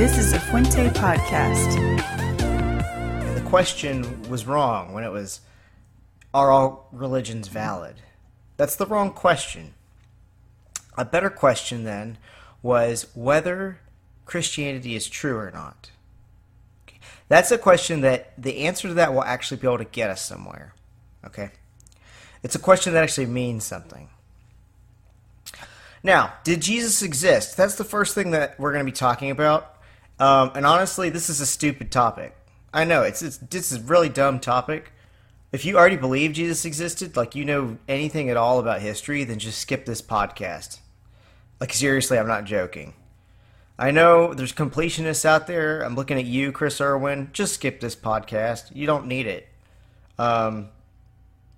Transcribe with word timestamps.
This 0.00 0.16
is 0.16 0.32
a 0.32 0.40
Fuente 0.40 0.88
podcast. 0.88 1.76
The 3.34 3.42
question 3.42 4.22
was 4.30 4.46
wrong 4.46 4.94
when 4.94 5.04
it 5.04 5.12
was, 5.12 5.42
Are 6.32 6.50
all 6.50 6.88
religions 6.90 7.48
valid? 7.48 7.96
That's 8.56 8.76
the 8.76 8.86
wrong 8.86 9.12
question. 9.12 9.74
A 10.96 11.04
better 11.04 11.28
question 11.28 11.84
then 11.84 12.16
was 12.62 13.08
whether 13.14 13.80
Christianity 14.24 14.96
is 14.96 15.06
true 15.06 15.36
or 15.36 15.50
not. 15.50 15.90
That's 17.28 17.50
a 17.50 17.58
question 17.58 18.00
that 18.00 18.32
the 18.38 18.60
answer 18.60 18.88
to 18.88 18.94
that 18.94 19.12
will 19.12 19.24
actually 19.24 19.58
be 19.58 19.66
able 19.66 19.76
to 19.76 19.84
get 19.84 20.08
us 20.08 20.24
somewhere. 20.24 20.72
Okay? 21.26 21.50
It's 22.42 22.54
a 22.54 22.58
question 22.58 22.94
that 22.94 23.02
actually 23.02 23.26
means 23.26 23.64
something. 23.64 24.08
Now, 26.02 26.32
did 26.42 26.62
Jesus 26.62 27.02
exist? 27.02 27.58
That's 27.58 27.74
the 27.74 27.84
first 27.84 28.14
thing 28.14 28.30
that 28.30 28.58
we're 28.58 28.72
going 28.72 28.86
to 28.86 28.90
be 28.90 28.96
talking 28.96 29.30
about. 29.30 29.76
Um, 30.20 30.52
and 30.54 30.66
honestly, 30.66 31.08
this 31.10 31.30
is 31.30 31.40
a 31.40 31.46
stupid 31.46 31.90
topic. 31.90 32.36
I 32.72 32.84
know 32.84 33.02
it's, 33.02 33.22
it's 33.22 33.38
this 33.38 33.72
is 33.72 33.78
a 33.78 33.82
really 33.82 34.08
dumb 34.08 34.38
topic. 34.38 34.92
If 35.50 35.64
you 35.64 35.76
already 35.76 35.96
believe 35.96 36.34
Jesus 36.34 36.64
existed, 36.64 37.16
like 37.16 37.34
you 37.34 37.44
know 37.44 37.78
anything 37.88 38.30
at 38.30 38.36
all 38.36 38.60
about 38.60 38.80
history, 38.80 39.24
then 39.24 39.40
just 39.40 39.58
skip 39.58 39.86
this 39.86 40.02
podcast. 40.02 40.78
Like 41.58 41.72
seriously, 41.72 42.18
I'm 42.18 42.28
not 42.28 42.44
joking. 42.44 42.94
I 43.78 43.90
know 43.90 44.34
there's 44.34 44.52
completionists 44.52 45.24
out 45.24 45.46
there. 45.46 45.80
I'm 45.80 45.96
looking 45.96 46.18
at 46.18 46.26
you, 46.26 46.52
Chris 46.52 46.80
Irwin. 46.80 47.30
Just 47.32 47.54
skip 47.54 47.80
this 47.80 47.96
podcast. 47.96 48.76
You 48.76 48.86
don't 48.86 49.06
need 49.06 49.26
it. 49.26 49.48
Um, 50.18 50.68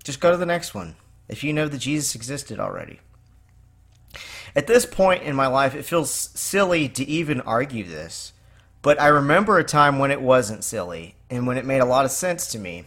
just 0.05 0.21
go 0.21 0.31
to 0.31 0.37
the 0.37 0.47
next 0.47 0.73
one 0.73 0.95
if 1.29 1.43
you 1.43 1.53
know 1.53 1.67
that 1.67 1.79
Jesus 1.79 2.15
existed 2.15 2.61
already. 2.61 3.01
At 4.55 4.69
this 4.69 4.87
point 4.87 5.25
in 5.25 5.35
my 5.35 5.49
life, 5.49 5.75
it 5.75 5.85
feels 5.85 6.11
silly 6.11 6.89
to 6.91 7.05
even 7.09 7.41
argue 7.41 7.85
this, 7.85 8.33
but 8.83 9.01
I 9.01 9.07
remember 9.07 9.59
a 9.59 9.65
time 9.65 9.99
when 9.99 10.11
it 10.11 10.21
wasn't 10.21 10.65
silly 10.65 11.15
and 11.31 11.47
when 11.47 11.57
it 11.57 11.65
made 11.65 11.79
a 11.79 11.87
lot 11.87 12.05
of 12.05 12.11
sense 12.11 12.49
to 12.49 12.59
me. 12.59 12.85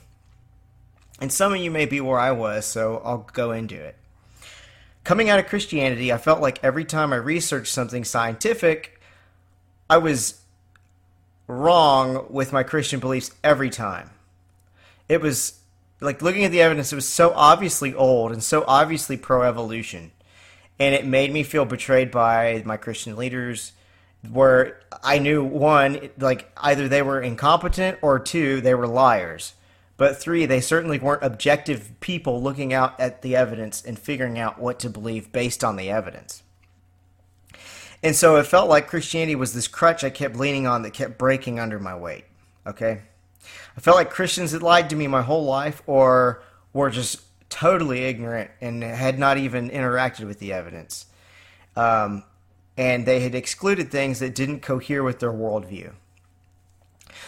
And 1.20 1.32
some 1.32 1.54
of 1.54 1.60
you 1.60 1.72
may 1.72 1.86
be 1.86 2.02
where 2.02 2.20
I 2.20 2.32
was, 2.32 2.66
so 2.66 3.02
I'll 3.04 3.30
go 3.34 3.52
into 3.52 3.76
it. 3.76 3.96
Coming 5.06 5.30
out 5.30 5.40
of 5.40 5.48
Christianity, 5.48 6.12
I 6.12 6.18
felt 6.18 6.42
like 6.42 6.62
every 6.62 6.84
time 6.84 7.14
I 7.14 7.18
researched 7.18 7.72
something 7.72 8.04
scientific, 8.04 9.00
I 9.90 9.98
was 9.98 10.42
wrong 11.48 12.26
with 12.30 12.52
my 12.52 12.64
Christian 12.64 13.00
beliefs 13.00 13.32
every 13.44 13.70
time. 13.70 14.10
It 15.08 15.22
was 15.22 15.60
like 16.02 16.22
looking 16.22 16.44
at 16.44 16.52
the 16.52 16.62
evidence, 16.62 16.92
it 16.92 16.96
was 16.96 17.08
so 17.08 17.32
obviously 17.36 17.94
old 17.94 18.32
and 18.32 18.44
so 18.44 18.66
obviously 18.68 19.16
pro 19.16 19.44
evolution. 19.44 20.12
And 20.78 20.94
it 20.94 21.06
made 21.06 21.32
me 21.32 21.44
feel 21.44 21.64
betrayed 21.64 22.12
by 22.12 22.62
my 22.66 22.76
Christian 22.76 23.16
leaders, 23.16 23.72
where 24.32 24.80
I 25.04 25.20
knew 25.20 25.44
one, 25.44 26.10
like 26.18 26.52
either 26.58 26.88
they 26.88 27.02
were 27.02 27.22
incompetent 27.22 28.00
or 28.02 28.20
two, 28.20 28.62
they 28.62 28.76
were 28.76 28.88
liars. 28.88 29.54
But 29.98 30.18
three, 30.18 30.46
they 30.46 30.60
certainly 30.60 31.00
weren't 31.00 31.24
objective 31.24 31.92
people 32.02 32.42
looking 32.42 32.74
out 32.74 33.00
at 33.00 33.22
the 33.22 33.36
evidence 33.36 33.84
and 33.84 33.98
figuring 33.98 34.38
out 34.38 34.60
what 34.60 34.80
to 34.80 34.90
believe 34.90 35.32
based 35.32 35.64
on 35.64 35.78
the 35.78 35.90
evidence. 35.90 36.44
And 38.04 38.16
so 38.16 38.36
it 38.36 38.46
felt 38.46 38.70
like 38.70 38.88
Christianity 38.88 39.36
was 39.36 39.54
this 39.54 39.68
crutch 39.68 40.04
I 40.04 40.10
kept 40.10 40.36
leaning 40.36 40.68
on 40.68 40.82
that 40.82 40.92
kept 40.92 41.18
breaking 41.18 41.60
under 41.60 41.80
my 41.80 41.96
weight. 41.96 42.26
Okay? 42.68 43.02
I 43.78 43.80
felt 43.80 43.96
like 43.96 44.10
Christians 44.10 44.52
had 44.52 44.62
lied 44.62 44.90
to 44.90 44.96
me 44.96 45.08
my 45.08 45.22
whole 45.22 45.46
life 45.46 45.82
or 45.88 46.44
were 46.74 46.90
just 46.90 47.22
totally 47.50 48.04
ignorant 48.04 48.52
and 48.60 48.84
had 48.84 49.18
not 49.18 49.38
even 49.38 49.70
interacted 49.70 50.28
with 50.28 50.40
the 50.40 50.52
evidence. 50.52 51.06
Um, 51.76 52.24
and 52.78 53.06
they 53.06 53.22
had 53.22 53.36
excluded 53.36 53.92
things 53.92 54.20
that 54.20 54.36
didn't 54.36 54.62
cohere 54.62 55.04
with 55.04 55.20
their 55.20 55.32
worldview. 55.32 55.92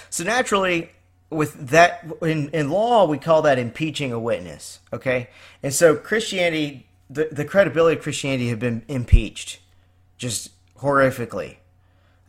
So 0.10 0.24
naturally, 0.24 0.92
with 1.30 1.70
that 1.70 2.06
in, 2.22 2.50
in 2.50 2.70
law, 2.70 3.06
we 3.06 3.18
call 3.18 3.42
that 3.44 3.60
impeaching 3.60 4.12
a 4.12 4.20
witness. 4.20 4.80
Okay, 4.94 5.30
and 5.62 5.74
so 5.74 5.96
Christianity, 5.96 6.88
the, 7.10 7.30
the 7.32 7.46
credibility 7.46 7.98
of 7.98 8.04
Christianity 8.04 8.50
had 8.50 8.60
been 8.60 8.84
impeached, 8.88 9.60
just 10.18 10.52
horrifically. 10.80 11.58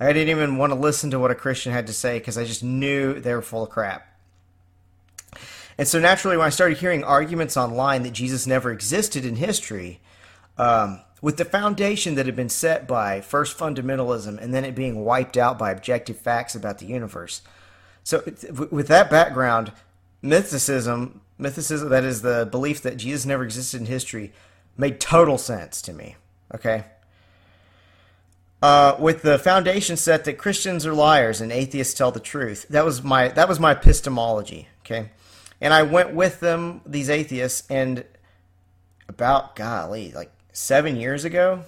I 0.01 0.13
didn't 0.13 0.29
even 0.29 0.59
want 0.59 0.73
to 0.73 0.79
listen 0.79 1.11
to 1.11 1.19
what 1.19 1.31
a 1.31 1.35
Christian 1.35 1.73
had 1.73 1.89
to 1.89 1.93
say 1.93 2.19
because 2.19 2.39
I 2.39 2.45
just 2.45 2.63
knew 2.63 3.19
they 3.19 3.35
were 3.35 3.43
full 3.43 3.65
of 3.65 3.71
crap. 3.71 4.05
And 5.77 5.87
so 5.87 6.01
naturally, 6.01 6.37
when 6.37 6.47
I 6.47 6.51
started 6.51 6.79
hearing 6.79 7.05
arguments 7.05 7.57
online 7.57 8.03
that 8.03 8.13
Jesus 8.13 8.47
never 8.47 8.71
existed 8.71 9.25
in 9.25 9.37
history, 9.37 10.01
um, 10.57 11.01
with 11.21 11.37
the 11.37 11.45
foundation 11.45 12.15
that 12.15 12.27
had 12.27 12.37
been 12.37 12.49
set 12.49 12.87
by 12.87 13.21
first 13.21 13.57
fundamentalism 13.57 14.39
and 14.41 14.55
then 14.55 14.65
it 14.65 14.75
being 14.75 15.05
wiped 15.05 15.37
out 15.37 15.59
by 15.59 15.71
objective 15.71 16.19
facts 16.19 16.55
about 16.55 16.79
the 16.79 16.87
universe. 16.87 17.43
So, 18.05 18.23
with 18.71 18.89
that 18.89 19.11
background, 19.11 19.73
mythicism, 20.23 21.21
mythicism, 21.39 21.91
that 21.91 22.05
is 22.05 22.23
the 22.23 22.49
belief 22.51 22.83
that 22.83 22.97
Jesus 22.97 23.27
never 23.27 23.45
existed 23.45 23.81
in 23.81 23.87
history, 23.87 24.33
made 24.77 25.01
total 25.01 25.39
sense 25.39 25.83
to 25.83 25.93
me. 25.93 26.17
Okay? 26.55 26.85
uh, 28.63 28.97
with 28.99 29.23
the 29.23 29.39
foundation 29.39 29.97
set 29.97 30.25
that 30.25 30.35
Christians 30.35 30.85
are 30.87 30.95
liars 30.95 31.41
and 31.41 31.53
atheists 31.53 31.95
tell 31.95 32.11
the 32.11 32.21
truth. 32.21 32.67
That 32.69 32.85
was 32.85 33.03
my 33.03 33.29
that 33.29 33.49
was 33.49 33.61
my 33.61 33.73
epistemology. 33.73 34.69
Okay, 34.85 35.11
and 35.61 35.73
I 35.73 35.83
went 35.83 36.15
with 36.15 36.41
them, 36.41 36.81
these 36.85 37.11
atheists, 37.11 37.69
and 37.71 38.05
about 39.09 39.57
golly, 39.57 40.13
like 40.13 40.33
seven 40.59 40.97
years 40.97 41.25
ago, 41.25 41.63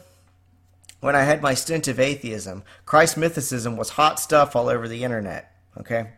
when 1.01 1.17
I 1.17 1.23
had 1.23 1.41
my 1.41 1.55
stint 1.55 1.89
of 1.89 2.01
atheism, 2.01 2.63
Christ 2.85 3.17
mythicism 3.17 3.77
was 3.77 3.91
hot 3.91 4.21
stuff 4.21 4.55
all 4.55 4.69
over 4.69 4.89
the 4.89 5.05
internet. 5.05 5.53
Okay, 5.79 6.09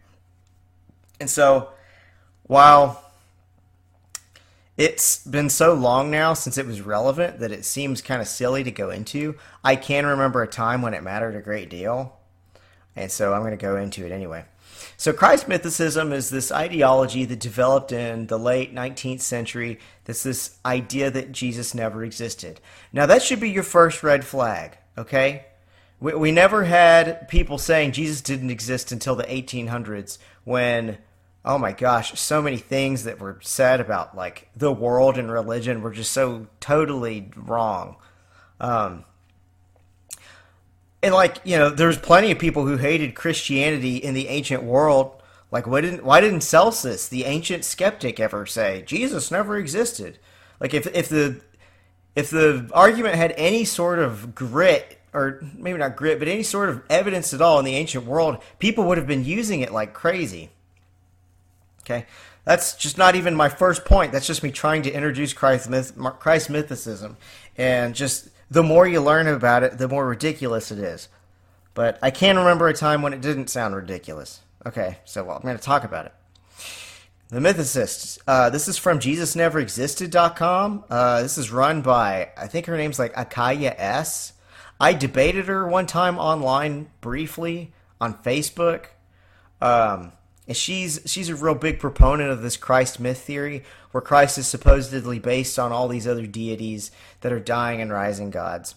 and 1.20 1.28
so 1.30 1.68
while 2.44 3.02
it's 4.76 5.24
been 5.26 5.50
so 5.50 5.74
long 5.74 6.10
now 6.10 6.32
since 6.32 6.56
it 6.56 6.66
was 6.66 6.80
relevant 6.80 7.38
that 7.40 7.52
it 7.52 7.64
seems 7.64 8.00
kind 8.00 8.22
of 8.22 8.26
silly 8.26 8.64
to 8.64 8.70
go 8.70 8.90
into. 8.90 9.36
I 9.62 9.76
can 9.76 10.06
remember 10.06 10.42
a 10.42 10.48
time 10.48 10.80
when 10.80 10.94
it 10.94 11.02
mattered 11.02 11.36
a 11.36 11.42
great 11.42 11.68
deal, 11.68 12.16
and 12.96 13.12
so 13.12 13.34
I'm 13.34 13.42
going 13.42 13.52
to 13.52 13.56
go 13.58 13.76
into 13.76 14.06
it 14.06 14.12
anyway. 14.12 14.44
So, 14.96 15.12
Christ 15.12 15.48
mythicism 15.48 16.12
is 16.12 16.30
this 16.30 16.52
ideology 16.52 17.24
that 17.24 17.40
developed 17.40 17.92
in 17.92 18.26
the 18.26 18.38
late 18.38 18.74
19th 18.74 19.20
century. 19.20 19.78
That's 20.04 20.22
this 20.22 20.58
idea 20.64 21.10
that 21.10 21.32
Jesus 21.32 21.74
never 21.74 22.04
existed. 22.04 22.60
Now, 22.92 23.06
that 23.06 23.22
should 23.22 23.40
be 23.40 23.50
your 23.50 23.62
first 23.62 24.02
red 24.02 24.24
flag, 24.24 24.76
okay? 24.96 25.46
We, 26.00 26.14
we 26.14 26.32
never 26.32 26.64
had 26.64 27.28
people 27.28 27.58
saying 27.58 27.92
Jesus 27.92 28.20
didn't 28.20 28.50
exist 28.50 28.92
until 28.92 29.16
the 29.16 29.24
1800s 29.24 30.18
when 30.44 30.98
oh 31.44 31.58
my 31.58 31.72
gosh, 31.72 32.18
so 32.18 32.40
many 32.40 32.56
things 32.56 33.04
that 33.04 33.20
were 33.20 33.38
said 33.42 33.80
about 33.80 34.16
like 34.16 34.48
the 34.56 34.72
world 34.72 35.18
and 35.18 35.30
religion 35.30 35.82
were 35.82 35.90
just 35.90 36.12
so 36.12 36.46
totally 36.60 37.30
wrong. 37.36 37.96
Um, 38.60 39.04
and 41.02 41.14
like 41.14 41.38
you 41.44 41.58
know, 41.58 41.68
there's 41.70 41.98
plenty 41.98 42.30
of 42.30 42.38
people 42.38 42.66
who 42.66 42.76
hated 42.76 43.14
Christianity 43.14 43.96
in 43.96 44.14
the 44.14 44.28
ancient 44.28 44.62
world. 44.62 45.20
Like, 45.50 45.66
why 45.66 45.82
didn't 45.82 46.04
why 46.04 46.20
didn't 46.20 46.42
Celsus, 46.42 47.08
the 47.08 47.24
ancient 47.24 47.64
skeptic, 47.64 48.20
ever 48.20 48.46
say 48.46 48.82
Jesus 48.86 49.30
never 49.30 49.56
existed? 49.56 50.18
Like, 50.60 50.74
if 50.74 50.86
if 50.94 51.08
the 51.08 51.40
if 52.14 52.30
the 52.30 52.70
argument 52.72 53.16
had 53.16 53.34
any 53.36 53.64
sort 53.64 53.98
of 53.98 54.34
grit 54.34 54.98
or 55.12 55.42
maybe 55.54 55.78
not 55.78 55.96
grit, 55.96 56.18
but 56.18 56.28
any 56.28 56.42
sort 56.42 56.68
of 56.70 56.82
evidence 56.88 57.34
at 57.34 57.42
all 57.42 57.58
in 57.58 57.64
the 57.64 57.74
ancient 57.74 58.06
world, 58.06 58.38
people 58.58 58.84
would 58.84 58.96
have 58.96 59.06
been 59.06 59.24
using 59.24 59.60
it 59.60 59.72
like 59.72 59.92
crazy. 59.92 60.50
Okay, 61.82 62.06
that's 62.44 62.74
just 62.76 62.96
not 62.96 63.14
even 63.14 63.34
my 63.34 63.48
first 63.48 63.84
point. 63.84 64.12
That's 64.12 64.26
just 64.26 64.42
me 64.42 64.50
trying 64.50 64.82
to 64.82 64.92
introduce 64.92 65.32
Christ, 65.32 65.68
myth, 65.68 65.92
Christ 66.18 66.48
mythicism, 66.48 67.16
and 67.58 67.94
just 67.94 68.28
the 68.52 68.62
more 68.62 68.86
you 68.86 69.00
learn 69.00 69.26
about 69.26 69.62
it, 69.62 69.78
the 69.78 69.88
more 69.88 70.06
ridiculous 70.06 70.70
it 70.70 70.78
is. 70.78 71.08
But 71.72 71.98
I 72.02 72.10
can't 72.10 72.36
remember 72.36 72.68
a 72.68 72.74
time 72.74 73.00
when 73.00 73.14
it 73.14 73.22
didn't 73.22 73.48
sound 73.48 73.74
ridiculous. 73.74 74.42
Okay, 74.66 74.98
so 75.06 75.24
well, 75.24 75.36
I'm 75.36 75.42
going 75.42 75.56
to 75.56 75.62
talk 75.62 75.84
about 75.84 76.06
it. 76.06 76.12
The 77.30 77.40
Mythicists. 77.40 78.18
Uh, 78.26 78.50
this 78.50 78.68
is 78.68 78.76
from 78.76 78.98
JesusNeverExisted.com. 78.98 80.84
Uh, 80.90 81.22
this 81.22 81.38
is 81.38 81.50
run 81.50 81.80
by, 81.80 82.28
I 82.36 82.46
think 82.46 82.66
her 82.66 82.76
name's 82.76 82.98
like 82.98 83.14
Acharya 83.16 83.74
S. 83.78 84.34
I 84.78 84.92
debated 84.92 85.46
her 85.46 85.66
one 85.66 85.86
time 85.86 86.18
online 86.18 86.90
briefly 87.00 87.72
on 88.02 88.14
Facebook. 88.22 88.86
Um, 89.62 90.12
and 90.52 90.56
she's 90.58 91.00
she's 91.06 91.30
a 91.30 91.34
real 91.34 91.54
big 91.54 91.78
proponent 91.78 92.30
of 92.30 92.42
this 92.42 92.58
Christ 92.58 93.00
myth 93.00 93.22
theory, 93.22 93.64
where 93.90 94.02
Christ 94.02 94.36
is 94.36 94.46
supposedly 94.46 95.18
based 95.18 95.58
on 95.58 95.72
all 95.72 95.88
these 95.88 96.06
other 96.06 96.26
deities 96.26 96.90
that 97.22 97.32
are 97.32 97.40
dying 97.40 97.80
and 97.80 97.90
rising 97.90 98.28
gods. 98.28 98.74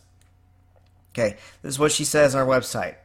Okay, 1.11 1.35
this 1.61 1.73
is 1.73 1.79
what 1.79 1.91
she 1.91 2.05
says 2.05 2.33
on 2.33 2.39
our 2.39 2.47
website. 2.47 2.95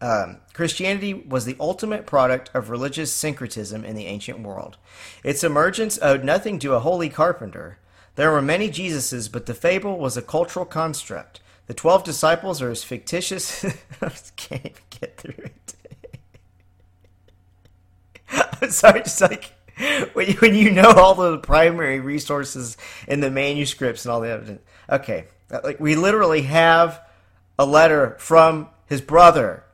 Um, 0.00 0.38
Christianity 0.54 1.12
was 1.12 1.44
the 1.44 1.58
ultimate 1.60 2.06
product 2.06 2.50
of 2.54 2.70
religious 2.70 3.12
syncretism 3.12 3.84
in 3.84 3.94
the 3.94 4.06
ancient 4.06 4.40
world. 4.40 4.78
Its 5.22 5.44
emergence 5.44 5.98
owed 6.00 6.24
nothing 6.24 6.58
to 6.60 6.72
a 6.72 6.80
holy 6.80 7.10
carpenter. 7.10 7.76
There 8.14 8.30
were 8.30 8.40
many 8.40 8.70
Jesuses, 8.70 9.30
but 9.30 9.44
the 9.44 9.52
fable 9.52 9.98
was 9.98 10.16
a 10.16 10.22
cultural 10.22 10.64
construct. 10.64 11.40
The 11.66 11.74
12 11.74 12.04
disciples 12.04 12.62
are 12.62 12.70
as 12.70 12.84
fictitious. 12.84 13.66
I 14.00 14.12
can't 14.36 14.64
even 14.64 14.82
get 14.88 15.18
through 15.18 15.44
it. 15.44 15.74
I'm 18.62 18.70
sorry, 18.70 19.02
just 19.02 19.20
like 19.20 19.52
when 20.12 20.28
you, 20.28 20.34
when 20.34 20.54
you 20.54 20.70
know 20.70 20.90
all 20.90 21.14
the 21.14 21.38
primary 21.38 22.00
resources 22.00 22.76
in 23.08 23.20
the 23.20 23.30
manuscripts 23.30 24.04
and 24.04 24.12
all 24.12 24.20
the 24.20 24.30
evidence. 24.30 24.62
Okay, 24.90 25.26
uh, 25.50 25.60
like 25.64 25.80
we 25.80 25.96
literally 25.96 26.42
have 26.42 27.00
a 27.58 27.66
letter 27.66 28.16
from 28.18 28.68
his 28.86 29.00
brother 29.00 29.64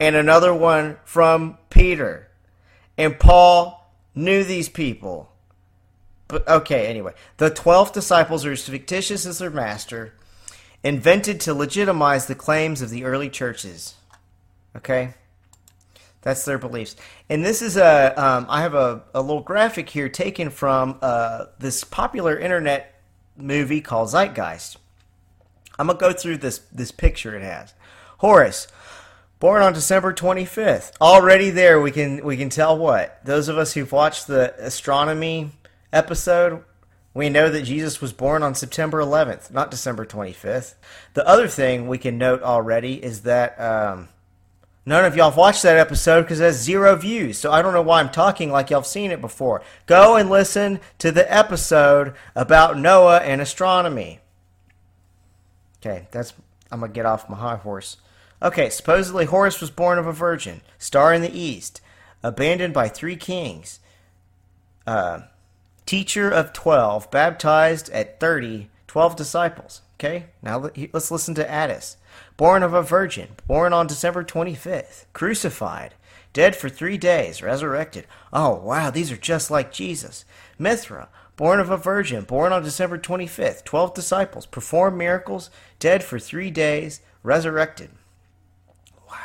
and 0.00 0.16
another 0.16 0.54
one 0.54 0.96
from 1.04 1.58
Peter. 1.70 2.28
And 2.96 3.18
Paul 3.18 3.92
knew 4.14 4.44
these 4.44 4.68
people. 4.68 5.32
But 6.28 6.46
okay, 6.46 6.86
anyway. 6.86 7.14
The 7.38 7.50
12 7.50 7.92
disciples 7.92 8.44
are 8.44 8.52
as 8.52 8.68
fictitious 8.68 9.26
as 9.26 9.38
their 9.38 9.50
master, 9.50 10.14
invented 10.82 11.40
to 11.40 11.54
legitimize 11.54 12.26
the 12.26 12.34
claims 12.34 12.82
of 12.82 12.90
the 12.90 13.04
early 13.04 13.30
churches. 13.30 13.94
Okay? 14.76 15.14
That's 16.28 16.44
their 16.44 16.58
beliefs. 16.58 16.94
And 17.30 17.42
this 17.42 17.62
is 17.62 17.78
a. 17.78 18.12
Um, 18.22 18.44
I 18.50 18.60
have 18.60 18.74
a, 18.74 19.02
a 19.14 19.22
little 19.22 19.40
graphic 19.40 19.88
here 19.88 20.10
taken 20.10 20.50
from 20.50 20.98
uh, 21.00 21.46
this 21.58 21.84
popular 21.84 22.38
internet 22.38 23.00
movie 23.34 23.80
called 23.80 24.10
Zeitgeist. 24.10 24.76
I'm 25.78 25.86
gonna 25.86 25.98
go 25.98 26.12
through 26.12 26.36
this 26.36 26.58
this 26.70 26.90
picture 26.90 27.34
it 27.34 27.42
has. 27.42 27.72
Horus, 28.18 28.68
born 29.38 29.62
on 29.62 29.72
December 29.72 30.12
25th. 30.12 30.92
Already 31.00 31.48
there, 31.48 31.80
we 31.80 31.92
can 31.92 32.22
we 32.22 32.36
can 32.36 32.50
tell 32.50 32.76
what 32.76 33.24
those 33.24 33.48
of 33.48 33.56
us 33.56 33.72
who've 33.72 33.90
watched 33.90 34.26
the 34.26 34.54
astronomy 34.58 35.52
episode. 35.94 36.62
We 37.14 37.30
know 37.30 37.48
that 37.48 37.62
Jesus 37.62 38.02
was 38.02 38.12
born 38.12 38.42
on 38.42 38.54
September 38.54 39.00
11th, 39.00 39.50
not 39.50 39.70
December 39.70 40.04
25th. 40.04 40.74
The 41.14 41.26
other 41.26 41.48
thing 41.48 41.88
we 41.88 41.96
can 41.96 42.18
note 42.18 42.42
already 42.42 43.02
is 43.02 43.22
that 43.22 43.58
um, 43.58 44.08
none 44.88 45.04
of 45.04 45.14
y'all 45.14 45.30
have 45.30 45.36
watched 45.36 45.62
that 45.62 45.76
episode 45.76 46.22
because 46.22 46.40
it 46.40 46.44
has 46.44 46.62
zero 46.62 46.96
views. 46.96 47.38
So 47.38 47.52
I 47.52 47.62
don't 47.62 47.74
know 47.74 47.82
why 47.82 48.00
I'm 48.00 48.10
talking 48.10 48.50
like 48.50 48.70
y'all 48.70 48.80
have 48.80 48.86
seen 48.86 49.10
it 49.10 49.20
before. 49.20 49.62
Go 49.86 50.16
and 50.16 50.30
listen 50.30 50.80
to 50.98 51.12
the 51.12 51.32
episode 51.32 52.14
about 52.34 52.78
Noah 52.78 53.18
and 53.18 53.40
astronomy. 53.40 54.20
Okay, 55.80 56.08
that's 56.10 56.32
I'm 56.72 56.80
gonna 56.80 56.92
get 56.92 57.06
off 57.06 57.28
my 57.28 57.36
high 57.36 57.56
horse. 57.56 57.98
Okay, 58.42 58.70
supposedly 58.70 59.24
Horus 59.24 59.60
was 59.60 59.70
born 59.70 59.98
of 59.98 60.06
a 60.06 60.12
virgin, 60.12 60.60
star 60.78 61.12
in 61.12 61.22
the 61.22 61.36
east, 61.36 61.80
abandoned 62.22 62.72
by 62.72 62.88
three 62.88 63.16
kings. 63.16 63.80
Uh, 64.86 65.22
teacher 65.86 66.30
of 66.30 66.52
12, 66.52 67.10
baptized 67.10 67.90
at 67.90 68.20
30, 68.20 68.70
12 68.86 69.16
disciples. 69.16 69.82
Okay, 69.98 70.26
now 70.40 70.70
let's 70.92 71.10
listen 71.10 71.34
to 71.34 71.50
Attis. 71.50 71.96
Born 72.38 72.62
of 72.62 72.72
a 72.72 72.82
virgin, 72.82 73.30
born 73.48 73.72
on 73.72 73.88
December 73.88 74.22
25th, 74.22 75.06
crucified, 75.12 75.94
dead 76.32 76.54
for 76.54 76.68
three 76.68 76.96
days, 76.96 77.42
resurrected. 77.42 78.06
Oh, 78.32 78.54
wow, 78.54 78.90
these 78.90 79.10
are 79.10 79.16
just 79.16 79.50
like 79.50 79.72
Jesus. 79.72 80.24
Mithra, 80.56 81.08
born 81.34 81.58
of 81.58 81.68
a 81.68 81.76
virgin, 81.76 82.22
born 82.22 82.52
on 82.52 82.62
December 82.62 82.96
25th, 82.96 83.64
12 83.64 83.92
disciples, 83.92 84.46
performed 84.46 84.96
miracles, 84.96 85.50
dead 85.80 86.04
for 86.04 86.20
three 86.20 86.52
days, 86.52 87.00
resurrected. 87.24 87.90
Wow. 89.10 89.16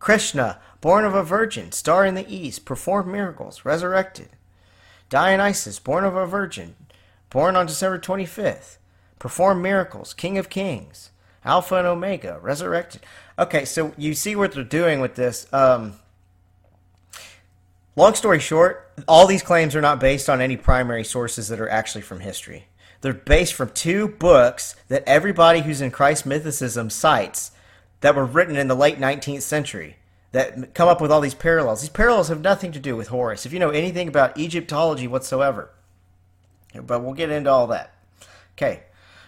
Krishna, 0.00 0.58
born 0.80 1.04
of 1.04 1.14
a 1.14 1.22
virgin, 1.22 1.70
star 1.70 2.04
in 2.04 2.16
the 2.16 2.28
east, 2.28 2.64
performed 2.64 3.12
miracles, 3.12 3.64
resurrected. 3.64 4.30
Dionysus, 5.08 5.78
born 5.78 6.02
of 6.02 6.16
a 6.16 6.26
virgin, 6.26 6.74
born 7.30 7.54
on 7.54 7.66
December 7.66 8.00
25th, 8.00 8.78
performed 9.20 9.62
miracles, 9.62 10.14
king 10.14 10.36
of 10.36 10.50
kings. 10.50 11.10
Alpha 11.46 11.76
and 11.76 11.86
Omega, 11.86 12.38
resurrected. 12.42 13.02
Okay, 13.38 13.64
so 13.64 13.94
you 13.96 14.14
see 14.14 14.36
what 14.36 14.52
they're 14.52 14.64
doing 14.64 15.00
with 15.00 15.14
this. 15.14 15.46
Um, 15.52 15.94
Long 17.98 18.14
story 18.14 18.40
short, 18.40 18.92
all 19.08 19.26
these 19.26 19.42
claims 19.42 19.74
are 19.74 19.80
not 19.80 20.00
based 20.00 20.28
on 20.28 20.42
any 20.42 20.58
primary 20.58 21.02
sources 21.02 21.48
that 21.48 21.58
are 21.58 21.68
actually 21.68 22.02
from 22.02 22.20
history. 22.20 22.66
They're 23.00 23.14
based 23.14 23.54
from 23.54 23.70
two 23.70 24.06
books 24.06 24.76
that 24.88 25.02
everybody 25.06 25.62
who's 25.62 25.80
in 25.80 25.90
Christ 25.90 26.28
mythicism 26.28 26.92
cites 26.92 27.52
that 28.02 28.14
were 28.14 28.26
written 28.26 28.56
in 28.56 28.68
the 28.68 28.74
late 28.74 28.98
19th 28.98 29.40
century 29.40 29.96
that 30.32 30.74
come 30.74 30.88
up 30.90 31.00
with 31.00 31.10
all 31.10 31.22
these 31.22 31.32
parallels. 31.32 31.80
These 31.80 31.88
parallels 31.88 32.28
have 32.28 32.42
nothing 32.42 32.70
to 32.72 32.78
do 32.78 32.96
with 32.96 33.08
Horus, 33.08 33.46
if 33.46 33.52
you 33.54 33.58
know 33.58 33.70
anything 33.70 34.08
about 34.08 34.36
Egyptology 34.36 35.08
whatsoever. 35.08 35.70
But 36.74 37.02
we'll 37.02 37.14
get 37.14 37.30
into 37.30 37.50
all 37.50 37.68
that. 37.68 37.94
Okay, 38.58 38.82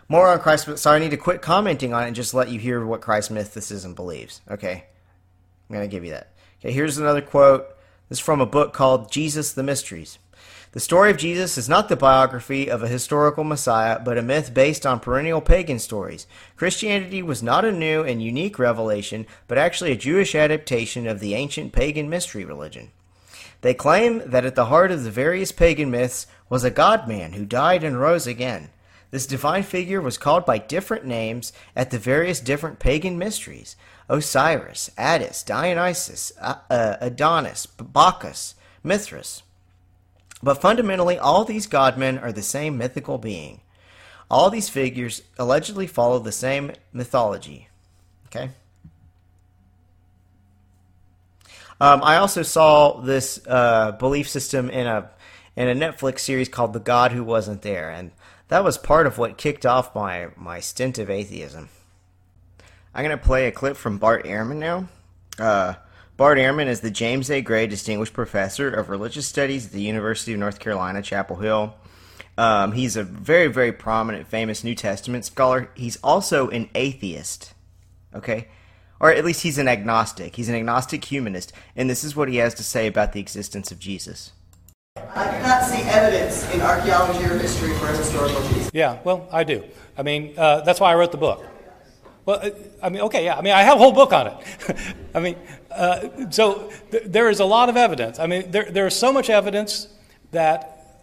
more 0.09 0.29
on 0.29 0.41
Christ. 0.41 0.79
Sorry, 0.79 0.97
I 0.97 1.01
need 1.01 1.11
to 1.11 1.17
quit 1.17 1.43
commenting 1.43 1.93
on 1.93 2.05
it 2.05 2.07
and 2.09 2.17
just 2.17 2.35
let 2.35 2.51
you 2.51 2.59
hear 2.59 2.85
what 2.85 3.01
Christ 3.01 3.33
mythicism 3.33 3.95
believes. 3.95 4.41
Okay, 4.51 4.85
I'm 5.69 5.77
going 5.77 5.89
to 5.89 5.95
give 5.95 6.05
you 6.05 6.11
that. 6.13 6.33
Okay, 6.61 6.73
here's 6.73 6.99
another 6.99 7.23
quote 7.23 7.69
this 8.09 8.19
is 8.19 8.25
from 8.25 8.41
a 8.41 8.47
book 8.47 8.73
called 8.73 9.13
Jesus 9.13 9.53
the 9.53 9.63
Mysteries. 9.63 10.19
The 10.73 10.81
story 10.81 11.11
of 11.11 11.17
Jesus 11.17 11.57
is 11.57 11.69
not 11.69 11.89
the 11.89 11.97
biography 11.97 12.71
of 12.71 12.83
a 12.83 12.89
historical 12.89 13.45
Messiah, 13.45 13.99
but 13.99 14.19
a 14.19 14.23
myth 14.23 14.53
based 14.53 14.87
on 14.87 15.01
perennial 15.01 15.41
pagan 15.41 15.79
stories. 15.79 16.27
Christianity 16.57 17.23
was 17.23 17.43
not 17.43 17.65
a 17.65 17.73
new 17.73 18.03
and 18.03 18.23
unique 18.23 18.59
revelation, 18.59 19.27
but 19.47 19.59
actually 19.59 19.93
a 19.93 19.97
Jewish 19.97 20.35
adaptation 20.35 21.07
of 21.07 21.21
the 21.21 21.35
ancient 21.35 21.73
pagan 21.73 22.09
mystery 22.09 22.45
religion. 22.45 22.91
They 23.63 23.75
claim 23.75 24.23
that 24.25 24.45
at 24.45 24.55
the 24.55 24.67
heart 24.67 24.91
of 24.91 25.05
the 25.05 25.11
various 25.11 25.53
pagan 25.53 25.91
myths 25.91 26.27
was 26.49 26.65
a 26.65 26.71
God 26.71 27.09
man 27.09 27.33
who 27.33 27.45
died 27.45 27.83
and 27.83 27.99
rose 27.99 28.27
again. 28.27 28.71
This 29.11 29.27
divine 29.27 29.63
figure 29.63 30.01
was 30.01 30.19
called 30.19 30.45
by 30.45 30.59
different 30.59 31.07
names 31.07 31.53
at 31.75 31.91
the 31.91 31.99
various 31.99 32.41
different 32.41 32.79
pagan 32.79 33.19
mysteries. 33.19 33.75
Osiris, 34.09 34.91
Attis, 34.97 35.43
Dionysus, 35.43 36.33
uh, 36.41 36.97
Adonis, 37.01 37.67
Bacchus, 37.67 38.55
Mithras. 38.83 39.43
But 40.43 40.61
fundamentally, 40.61 41.19
all 41.19 41.45
these 41.45 41.67
godmen 41.67 42.23
are 42.23 42.33
the 42.33 42.43
same 42.43 42.79
mythical 42.79 43.19
being. 43.19 43.61
All 44.31 44.51
these 44.51 44.69
figures 44.69 45.23
allegedly 45.39 45.87
follow 45.87 46.19
the 46.19 46.33
same 46.33 46.73
mythology. 46.93 47.69
Okay? 48.27 48.51
Um, 51.81 52.03
I 52.03 52.17
also 52.17 52.43
saw 52.43 53.01
this 53.01 53.41
uh, 53.47 53.93
belief 53.93 54.29
system 54.29 54.69
in 54.69 54.87
a 54.87 55.11
in 55.57 55.69
a 55.69 55.75
Netflix 55.75 56.21
series 56.21 56.49
called 56.49 56.73
"The 56.73 56.81
God 56.81 57.13
Who 57.13 57.25
Wasn't 57.25 57.63
There," 57.63 57.91
and 57.91 58.11
that 58.49 58.65
was 58.65 58.79
part 58.79 59.07
of 59.07 59.19
what 59.19 59.39
kicked 59.39 59.65
off 59.65 59.95
my 59.95 60.29
my 60.37 60.61
stint 60.61 60.99
of 60.99 61.11
atheism. 61.11 61.69
I'm 62.95 63.05
going 63.05 63.17
to 63.17 63.25
play 63.25 63.47
a 63.47 63.53
clip 63.53 63.77
from 63.77 63.99
Bart 63.99 64.25
Ehrman 64.25 64.57
now. 64.57 64.89
Uh, 65.39 65.75
Bart 66.17 66.39
Ehrman 66.39 66.67
is 66.67 66.81
the 66.81 66.91
James 66.91 67.31
A. 67.31 67.41
Gray 67.41 67.69
Distinguished 67.69 68.13
Professor 68.13 68.69
of 68.69 68.89
Religious 68.89 69.27
Studies 69.27 69.67
at 69.67 69.73
the 69.73 69.83
University 69.83 70.33
of 70.33 70.41
North 70.41 70.59
Carolina, 70.59 71.01
Chapel 71.01 71.37
Hill. 71.37 71.75
Um, 72.37 72.73
he's 72.73 72.97
a 72.97 73.05
very, 73.05 73.47
very 73.47 73.73
prominent, 73.73 74.27
famous 74.27 74.65
New 74.65 74.75
Testament 74.75 75.25
scholar. 75.25 75.71
He's 75.75 75.97
also 76.03 76.49
an 76.49 76.71
atheist, 76.75 77.53
okay? 78.15 78.49
Or 78.99 79.13
at 79.13 79.25
least 79.25 79.43
he's 79.43 79.59
an 79.59 79.69
agnostic. 79.69 80.35
He's 80.35 80.49
an 80.49 80.57
agnostic 80.57 81.05
humanist, 81.05 81.53
and 81.77 81.89
this 81.89 82.03
is 82.03 82.17
what 82.17 82.29
he 82.29 82.39
has 82.39 82.55
to 82.55 82.65
say 82.65 82.87
about 82.87 83.13
the 83.13 83.21
existence 83.21 83.71
of 83.71 83.79
Jesus. 83.79 84.33
I 85.15 85.37
do 85.37 85.43
not 85.43 85.65
see 85.65 85.83
evidence 85.83 86.49
in 86.53 86.61
archaeology 86.61 87.25
or 87.25 87.39
history 87.39 87.75
for 87.75 87.87
a 87.87 87.97
historical 87.97 88.41
Jesus. 88.49 88.71
Yeah, 88.73 88.99
well, 89.05 89.29
I 89.33 89.45
do. 89.45 89.65
I 89.97 90.03
mean, 90.03 90.35
uh, 90.37 90.61
that's 90.61 90.81
why 90.81 90.93
I 90.93 90.95
wrote 90.95 91.13
the 91.13 91.19
book. 91.19 91.45
Well, 92.25 92.41
uh, 92.43 92.51
I 92.83 92.89
mean, 92.91 93.03
okay, 93.03 93.25
yeah. 93.25 93.37
I 93.37 93.41
mean, 93.41 93.55
I 93.55 93.63
have 93.63 93.77
a 93.77 93.79
whole 93.79 93.93
book 93.93 94.13
on 94.13 94.27
it. 94.27 94.37
I 95.15 95.21
mean, 95.21 95.37
uh, 95.71 96.31
so 96.31 96.71
th- 96.91 97.05
there 97.07 97.31
is 97.31 97.41
a 97.41 97.45
lot 97.45 97.69
of 97.69 97.77
evidence. 97.77 98.19
I 98.19 98.27
mean, 98.27 98.51
there, 98.51 98.71
there 98.71 98.87
is 98.87 98.95
so 98.95 99.13
much 99.13 99.31
evidence 99.31 99.89
that 100.33 101.01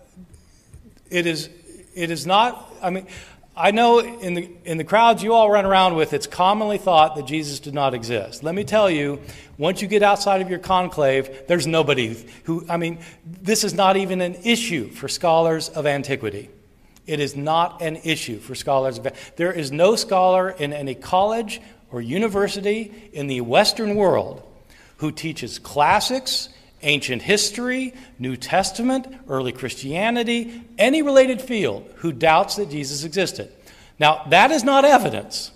it 1.09 1.25
is, 1.25 1.49
it 1.95 2.11
is 2.11 2.27
not. 2.27 2.71
I 2.81 2.89
mean, 2.91 3.07
I 3.57 3.71
know 3.71 3.99
in 3.99 4.33
the, 4.33 4.49
in 4.65 4.77
the 4.77 4.83
crowds 4.83 5.23
you 5.23 5.33
all 5.33 5.49
run 5.49 5.65
around 5.65 5.95
with, 5.95 6.11
it's 6.11 6.27
commonly 6.27 6.77
thought 6.77 7.15
that 7.15 7.25
Jesus 7.25 7.61
did 7.61 7.73
not 7.73 7.93
exist. 7.93 8.43
Let 8.43 8.53
me 8.53 8.65
tell 8.65 8.89
you, 8.89 9.21
once 9.57 9.81
you 9.81 9.87
get 9.87 10.03
outside 10.03 10.41
of 10.41 10.49
your 10.49 10.59
conclave, 10.59 11.47
there's 11.47 11.65
nobody 11.65 12.17
who, 12.43 12.65
I 12.67 12.75
mean, 12.75 12.99
this 13.25 13.63
is 13.63 13.73
not 13.73 13.95
even 13.95 14.19
an 14.19 14.35
issue 14.43 14.89
for 14.89 15.07
scholars 15.07 15.69
of 15.69 15.85
antiquity. 15.85 16.49
It 17.07 17.21
is 17.21 17.35
not 17.35 17.81
an 17.81 17.97
issue 18.03 18.39
for 18.39 18.55
scholars. 18.55 18.99
There 19.37 19.53
is 19.53 19.71
no 19.71 19.95
scholar 19.95 20.49
in 20.49 20.73
any 20.73 20.95
college 20.95 21.61
or 21.91 22.01
university 22.01 23.09
in 23.13 23.27
the 23.27 23.39
Western 23.41 23.95
world 23.95 24.43
who 24.97 25.11
teaches 25.11 25.59
classics, 25.59 26.49
ancient 26.85 27.23
history, 27.23 27.93
New 28.17 28.37
Testament, 28.37 29.07
early 29.27 29.51
Christianity, 29.51 30.63
any 30.77 31.01
related 31.01 31.41
field 31.41 31.91
who 31.97 32.11
doubts 32.11 32.55
that 32.55 32.69
Jesus 32.69 33.03
existed. 33.03 33.51
Now, 33.99 34.23
that 34.29 34.51
is 34.51 34.63
not 34.63 34.85
evidence. 34.85 35.51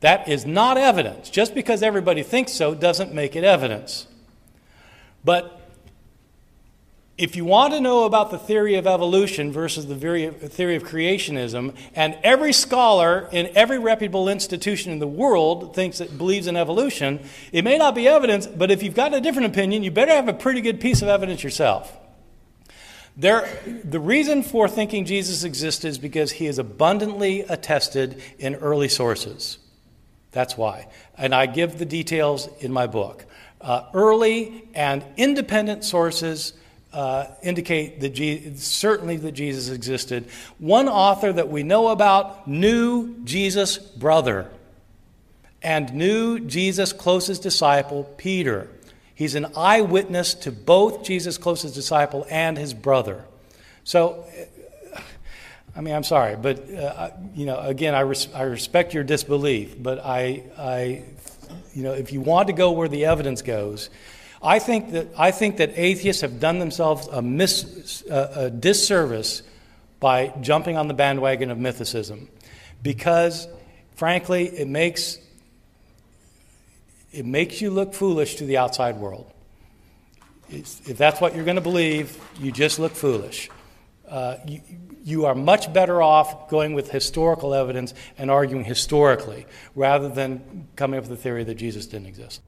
That 0.00 0.28
is 0.28 0.46
not 0.46 0.76
evidence. 0.78 1.30
Just 1.30 1.54
because 1.54 1.82
everybody 1.82 2.22
thinks 2.22 2.52
so 2.52 2.74
doesn't 2.74 3.12
make 3.12 3.36
it 3.36 3.44
evidence. 3.44 4.06
But 5.24 5.57
if 7.18 7.34
you 7.34 7.44
want 7.44 7.74
to 7.74 7.80
know 7.80 8.04
about 8.04 8.30
the 8.30 8.38
theory 8.38 8.76
of 8.76 8.86
evolution 8.86 9.50
versus 9.50 9.86
the 9.86 9.96
theory 9.96 10.24
of 10.76 10.84
creationism, 10.84 11.74
and 11.96 12.16
every 12.22 12.52
scholar 12.52 13.28
in 13.32 13.50
every 13.56 13.78
reputable 13.78 14.28
institution 14.28 14.92
in 14.92 15.00
the 15.00 15.06
world 15.08 15.74
thinks 15.74 15.98
that 15.98 16.16
believes 16.16 16.46
in 16.46 16.56
evolution, 16.56 17.18
it 17.50 17.64
may 17.64 17.76
not 17.76 17.96
be 17.96 18.06
evidence, 18.06 18.46
but 18.46 18.70
if 18.70 18.84
you've 18.84 18.94
got 18.94 19.12
a 19.12 19.20
different 19.20 19.46
opinion, 19.46 19.82
you 19.82 19.90
better 19.90 20.12
have 20.12 20.28
a 20.28 20.32
pretty 20.32 20.60
good 20.60 20.80
piece 20.80 21.02
of 21.02 21.08
evidence 21.08 21.42
yourself. 21.42 21.92
There, 23.16 23.48
the 23.82 23.98
reason 23.98 24.44
for 24.44 24.68
thinking 24.68 25.04
Jesus 25.04 25.42
existed 25.42 25.88
is 25.88 25.98
because 25.98 26.30
he 26.30 26.46
is 26.46 26.60
abundantly 26.60 27.40
attested 27.40 28.22
in 28.38 28.54
early 28.54 28.88
sources. 28.88 29.58
That's 30.30 30.56
why. 30.56 30.86
And 31.16 31.34
I 31.34 31.46
give 31.46 31.78
the 31.78 31.84
details 31.84 32.48
in 32.60 32.72
my 32.72 32.86
book. 32.86 33.26
Uh, 33.60 33.86
early 33.92 34.68
and 34.72 35.04
independent 35.16 35.82
sources 35.82 36.52
uh, 36.92 37.26
indicate 37.42 38.00
that 38.00 38.58
certainly 38.58 39.16
that 39.16 39.32
Jesus 39.32 39.68
existed. 39.68 40.26
One 40.58 40.88
author 40.88 41.32
that 41.32 41.48
we 41.48 41.62
know 41.62 41.88
about 41.88 42.48
knew 42.48 43.16
Jesus' 43.24 43.78
brother 43.78 44.50
and 45.62 45.92
knew 45.94 46.40
Jesus' 46.40 46.92
closest 46.92 47.42
disciple, 47.42 48.04
Peter. 48.16 48.68
He's 49.14 49.34
an 49.34 49.46
eyewitness 49.56 50.34
to 50.34 50.52
both 50.52 51.02
Jesus' 51.02 51.38
closest 51.38 51.74
disciple 51.74 52.24
and 52.30 52.56
his 52.56 52.72
brother. 52.72 53.24
So, 53.84 54.24
I 55.74 55.80
mean, 55.80 55.94
I'm 55.94 56.04
sorry, 56.04 56.36
but 56.36 56.72
uh, 56.72 57.10
you 57.34 57.46
know, 57.46 57.58
again, 57.58 57.94
I, 57.94 58.00
res- 58.00 58.32
I 58.34 58.42
respect 58.42 58.94
your 58.94 59.04
disbelief, 59.04 59.74
but 59.80 60.04
I, 60.04 60.44
I, 60.56 61.04
you 61.74 61.82
know, 61.82 61.92
if 61.92 62.12
you 62.12 62.20
want 62.20 62.46
to 62.48 62.52
go 62.52 62.72
where 62.72 62.88
the 62.88 63.06
evidence 63.06 63.42
goes, 63.42 63.90
I 64.42 64.58
think 64.58 64.92
that 64.92 65.08
I 65.18 65.30
think 65.30 65.56
that 65.56 65.72
atheists 65.76 66.22
have 66.22 66.38
done 66.38 66.58
themselves 66.58 67.08
a, 67.08 67.20
mis- 67.20 68.04
a, 68.08 68.32
a 68.36 68.50
disservice 68.50 69.42
by 70.00 70.32
jumping 70.40 70.76
on 70.76 70.86
the 70.86 70.94
bandwagon 70.94 71.50
of 71.50 71.58
mythicism, 71.58 72.28
because, 72.82 73.48
frankly, 73.96 74.46
it 74.46 74.68
makes 74.68 75.18
it 77.12 77.26
makes 77.26 77.60
you 77.60 77.70
look 77.70 77.94
foolish 77.94 78.36
to 78.36 78.44
the 78.44 78.58
outside 78.58 78.96
world. 78.96 79.32
If 80.50 80.96
that's 80.96 81.20
what 81.20 81.34
you're 81.34 81.44
going 81.44 81.56
to 81.56 81.60
believe, 81.60 82.16
you 82.40 82.52
just 82.52 82.78
look 82.78 82.92
foolish. 82.92 83.50
Uh, 84.08 84.36
you, 84.46 84.60
you 85.04 85.26
are 85.26 85.34
much 85.34 85.72
better 85.72 86.00
off 86.00 86.48
going 86.48 86.74
with 86.74 86.90
historical 86.90 87.52
evidence 87.54 87.92
and 88.16 88.30
arguing 88.30 88.64
historically 88.64 89.46
rather 89.74 90.08
than 90.08 90.68
coming 90.76 90.98
up 90.98 91.04
with 91.04 91.10
the 91.10 91.22
theory 91.22 91.44
that 91.44 91.56
Jesus 91.56 91.86
didn't 91.86 92.06
exist. 92.06 92.40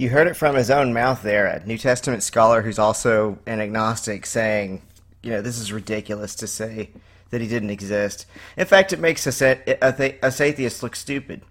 You 0.00 0.08
heard 0.08 0.28
it 0.28 0.34
from 0.34 0.54
his 0.54 0.70
own 0.70 0.94
mouth 0.94 1.20
there, 1.20 1.46
a 1.46 1.62
New 1.66 1.76
Testament 1.76 2.22
scholar 2.22 2.62
who's 2.62 2.78
also 2.78 3.38
an 3.44 3.60
agnostic 3.60 4.24
saying, 4.24 4.80
you 5.22 5.30
know, 5.30 5.42
this 5.42 5.58
is 5.58 5.74
ridiculous 5.74 6.34
to 6.36 6.46
say 6.46 6.88
that 7.28 7.42
he 7.42 7.46
didn't 7.46 7.68
exist. 7.68 8.24
In 8.56 8.64
fact, 8.64 8.94
it 8.94 8.98
makes 8.98 9.26
us, 9.26 9.42
us 9.42 10.40
atheists 10.40 10.82
look 10.82 10.96
stupid. 10.96 11.42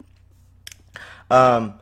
Um, 1.30 1.76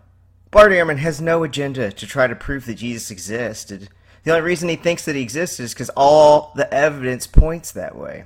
Bart 0.52 0.74
Ehrman 0.74 0.98
has 0.98 1.22
no 1.22 1.46
agenda 1.46 1.90
to 1.90 2.06
try 2.06 2.28
to 2.28 2.36
prove 2.36 2.66
that 2.66 2.76
Jesus 2.76 3.12
existed. 3.12 3.88
The 4.26 4.32
only 4.32 4.44
reason 4.44 4.68
he 4.68 4.76
thinks 4.76 5.06
that 5.06 5.16
he 5.16 5.22
exists 5.22 5.62
is 5.62 5.74
because 5.74 5.90
all 5.96 6.52
the 6.58 6.72
evidence 6.74 7.28
points 7.28 7.72
that 7.72 7.96
way. 7.96 8.26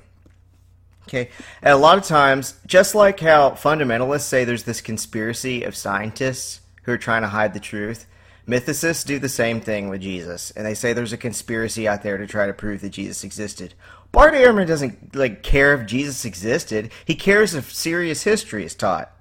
Okay, 1.07 1.29
and 1.62 1.74
a 1.74 1.77
lot 1.77 2.00
of 2.00 2.05
times, 2.05 2.55
just 2.65 2.95
like 2.95 3.19
how 3.19 3.51
fundamentalists 3.51 4.21
say 4.21 4.45
there's 4.45 4.63
this 4.63 4.81
conspiracy 4.81 5.62
of 5.62 5.75
scientists 5.75 6.62
who 6.86 6.91
are 6.91 6.98
trying 6.98 7.21
to 7.21 7.27
hide 7.27 7.53
the 7.53 7.60
truth, 7.60 8.07
mythicists 8.48 9.05
do 9.05 9.19
the 9.19 9.29
same 9.29 9.62
thing 9.62 9.89
with 9.89 10.01
Jesus, 10.01 10.51
and 10.51 10.65
they 10.65 10.74
say 10.74 10.93
there's 10.93 11.13
a 11.13 11.17
conspiracy 11.17 11.88
out 11.88 12.03
there 12.03 12.17
to 12.17 12.27
try 12.27 12.48
to 12.48 12.53
prove 12.53 12.81
that 12.81 12.89
Jesus 12.89 13.24
existed. 13.24 13.74
Bart 14.12 14.33
Ehrman 14.33 14.67
doesn't 14.67 15.15
like 15.15 15.43
care 15.43 15.74
if 15.74 15.88
Jesus 15.88 16.25
existed; 16.25 16.91
he 17.05 17.15
cares 17.15 17.53
if 17.53 17.74
serious 17.74 18.24
history 18.24 18.65
is 18.65 18.75
taught. 18.75 19.12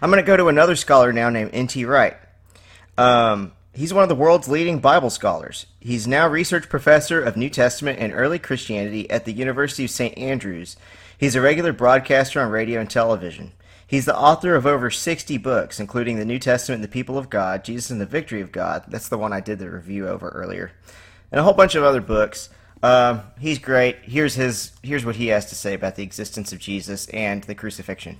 I'm 0.00 0.10
going 0.10 0.22
to 0.22 0.26
go 0.26 0.36
to 0.36 0.48
another 0.48 0.76
scholar 0.76 1.12
now 1.12 1.30
named 1.30 1.50
N.T. 1.52 1.84
Wright. 1.84 2.16
Um, 2.96 3.52
he's 3.72 3.92
one 3.92 4.02
of 4.02 4.08
the 4.08 4.14
world's 4.14 4.48
leading 4.48 4.78
Bible 4.78 5.10
scholars. 5.10 5.66
He's 5.80 6.06
now 6.06 6.28
research 6.28 6.68
professor 6.68 7.20
of 7.20 7.36
New 7.36 7.50
Testament 7.50 7.98
and 7.98 8.12
early 8.12 8.38
Christianity 8.38 9.10
at 9.10 9.24
the 9.24 9.32
University 9.32 9.84
of 9.84 9.90
St. 9.90 10.16
Andrews. 10.16 10.76
He's 11.18 11.34
a 11.34 11.40
regular 11.40 11.72
broadcaster 11.72 12.40
on 12.40 12.50
radio 12.50 12.80
and 12.80 12.90
television. 12.90 13.52
He's 13.86 14.04
the 14.04 14.16
author 14.16 14.54
of 14.56 14.66
over 14.66 14.90
60 14.90 15.38
books, 15.38 15.78
including 15.78 16.16
The 16.16 16.24
New 16.24 16.40
Testament 16.40 16.78
and 16.78 16.84
the 16.84 16.92
People 16.92 17.16
of 17.16 17.30
God, 17.30 17.64
Jesus 17.64 17.90
and 17.90 18.00
the 18.00 18.06
Victory 18.06 18.40
of 18.40 18.50
God. 18.50 18.84
That's 18.88 19.08
the 19.08 19.18
one 19.18 19.32
I 19.32 19.40
did 19.40 19.60
the 19.60 19.70
review 19.70 20.08
over 20.08 20.28
earlier. 20.30 20.72
And 21.30 21.38
a 21.38 21.44
whole 21.44 21.52
bunch 21.52 21.76
of 21.76 21.84
other 21.84 22.00
books. 22.00 22.48
Um, 22.82 23.22
he's 23.38 23.58
great. 23.58 23.96
Here's 24.02 24.34
his. 24.34 24.72
Here's 24.82 25.04
what 25.04 25.16
he 25.16 25.28
has 25.28 25.46
to 25.46 25.54
say 25.54 25.74
about 25.74 25.96
the 25.96 26.02
existence 26.02 26.52
of 26.52 26.58
Jesus 26.58 27.08
and 27.08 27.42
the 27.44 27.54
crucifixion. 27.54 28.18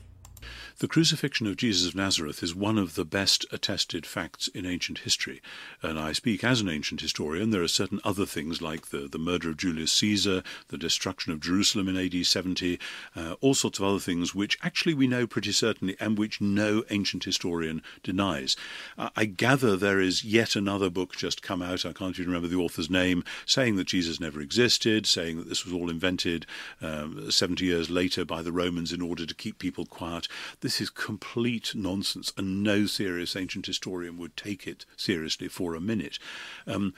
The 0.78 0.88
crucifixion 0.88 1.46
of 1.46 1.56
Jesus 1.56 1.88
of 1.88 1.94
Nazareth 1.94 2.42
is 2.42 2.54
one 2.54 2.76
of 2.76 2.96
the 2.96 3.06
best 3.06 3.46
attested 3.50 4.04
facts 4.04 4.46
in 4.48 4.66
ancient 4.66 4.98
history. 4.98 5.40
And 5.80 5.98
I 5.98 6.12
speak 6.12 6.44
as 6.44 6.60
an 6.60 6.68
ancient 6.68 7.00
historian. 7.00 7.48
There 7.48 7.62
are 7.62 7.68
certain 7.68 7.98
other 8.04 8.26
things 8.26 8.60
like 8.60 8.88
the, 8.88 9.08
the 9.10 9.16
murder 9.18 9.48
of 9.48 9.56
Julius 9.56 9.90
Caesar, 9.92 10.42
the 10.68 10.76
destruction 10.76 11.32
of 11.32 11.40
Jerusalem 11.40 11.88
in 11.88 11.96
AD 11.96 12.26
70, 12.26 12.78
uh, 13.16 13.36
all 13.40 13.54
sorts 13.54 13.78
of 13.78 13.86
other 13.86 13.98
things 13.98 14.34
which 14.34 14.58
actually 14.62 14.92
we 14.92 15.06
know 15.06 15.26
pretty 15.26 15.50
certainly 15.50 15.96
and 15.98 16.18
which 16.18 16.42
no 16.42 16.84
ancient 16.90 17.24
historian 17.24 17.80
denies. 18.02 18.54
Uh, 18.98 19.08
I 19.16 19.24
gather 19.24 19.78
there 19.78 20.02
is 20.02 20.24
yet 20.24 20.56
another 20.56 20.90
book 20.90 21.16
just 21.16 21.40
come 21.40 21.62
out, 21.62 21.86
I 21.86 21.94
can't 21.94 22.18
even 22.20 22.26
remember 22.26 22.48
the 22.48 22.62
author's 22.62 22.90
name, 22.90 23.24
saying 23.46 23.76
that 23.76 23.86
Jesus 23.86 24.20
never 24.20 24.42
existed, 24.42 25.06
saying 25.06 25.38
that 25.38 25.48
this 25.48 25.64
was 25.64 25.72
all 25.72 25.88
invented 25.88 26.44
um, 26.82 27.30
70 27.30 27.64
years 27.64 27.88
later 27.88 28.26
by 28.26 28.42
the 28.42 28.52
Romans 28.52 28.92
in 28.92 29.00
order 29.00 29.24
to 29.24 29.34
keep 29.34 29.58
people 29.58 29.86
quiet. 29.86 30.28
This 30.66 30.80
is 30.80 30.90
complete 30.90 31.76
nonsense, 31.76 32.32
and 32.36 32.64
no 32.64 32.86
serious 32.86 33.36
ancient 33.36 33.66
historian 33.66 34.18
would 34.18 34.36
take 34.36 34.66
it 34.66 34.84
seriously 34.96 35.46
for 35.46 35.76
a 35.76 35.80
minute. 35.80 36.18
Um, 36.66 36.92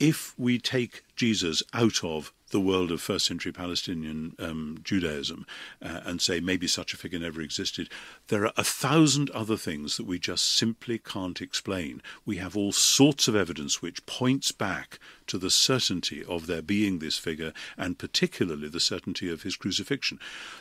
if 0.00 0.36
we 0.36 0.58
take 0.58 1.04
Jesus 1.16 1.62
out 1.72 2.04
of 2.04 2.32
the 2.50 2.60
world 2.60 2.92
of 2.92 3.00
first 3.00 3.26
century 3.26 3.52
Palestinian 3.52 4.34
um, 4.38 4.78
Judaism 4.84 5.46
uh, 5.82 6.00
and 6.04 6.20
say 6.20 6.38
maybe 6.38 6.68
such 6.68 6.94
a 6.94 6.96
figure 6.96 7.18
never 7.18 7.40
existed, 7.40 7.88
there 8.28 8.44
are 8.44 8.52
a 8.56 8.62
thousand 8.62 9.30
other 9.30 9.56
things 9.56 9.96
that 9.96 10.06
we 10.06 10.18
just 10.18 10.44
simply 10.48 10.98
can't 10.98 11.40
explain. 11.40 12.00
We 12.24 12.36
have 12.36 12.56
all 12.56 12.72
sorts 12.72 13.26
of 13.26 13.34
evidence 13.34 13.82
which 13.82 14.06
points 14.06 14.52
back 14.52 15.00
to 15.26 15.38
the 15.38 15.50
certainty 15.50 16.24
of 16.24 16.46
there 16.46 16.62
being 16.62 16.98
this 16.98 17.18
figure 17.18 17.52
and 17.76 17.98
particularly 17.98 18.68
the 18.68 18.80
certainty 18.80 19.28
of 19.28 19.42
his 19.42 19.56
crucifixion. 19.56 20.20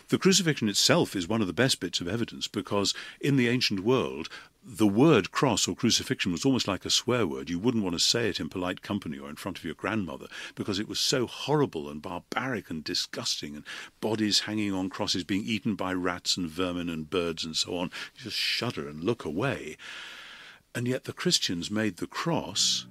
The 0.10 0.18
crucifixion 0.18 0.70
itself 0.70 1.16
is 1.16 1.28
one 1.28 1.42
of 1.42 1.48
the 1.48 1.54
best 1.54 1.80
bits 1.80 2.02
of 2.02 2.08
evidence 2.08 2.48
because 2.48 2.96
in 3.22 3.36
the 3.36 3.48
ancient 3.48 3.82
world, 3.82 4.30
the 4.68 4.88
word 4.88 5.32
cross 5.32 5.68
or 5.68 5.76
crucifixion 5.76 6.32
was 6.32 6.44
almost 6.44 6.68
like 6.68 6.86
a 6.86 6.90
swear 6.90 7.28
word. 7.28 7.52
You 7.52 7.60
wouldn't 7.60 7.84
want 7.84 7.96
to 7.96 8.00
say 8.00 8.30
it 8.30 8.40
in 8.40 8.50
polite 8.50 8.82
company 8.82 9.20
or 9.20 9.30
in 9.30 9.36
front 9.36 9.60
of 9.60 9.64
your 9.64 9.76
grandmother 9.76 10.26
because 10.54 10.80
it 10.80 10.88
was 10.88 11.00
so 11.00 11.26
horrible 11.26 11.90
and 11.90 12.02
barbaric 12.02 12.70
and 12.70 12.84
disgusting, 12.84 13.56
and 13.56 13.66
bodies 14.02 14.42
hanging 14.42 14.74
on 14.74 14.90
crosses 14.90 15.24
being 15.24 15.44
eaten 15.46 15.76
by 15.76 15.94
rats 15.94 16.38
and 16.38 16.50
vermin 16.50 16.90
and 16.90 17.10
birds 17.10 17.44
and 17.44 17.56
so 17.56 17.78
on. 17.78 17.92
You 18.16 18.24
just 18.26 18.38
shudder 18.38 18.88
and 18.88 19.04
look 19.04 19.26
away. 19.26 19.78
And 20.74 20.88
yet 20.88 21.06
the 21.06 21.14
Christians 21.14 21.72
made 21.72 21.98
the 21.98 22.08
cross 22.08 22.86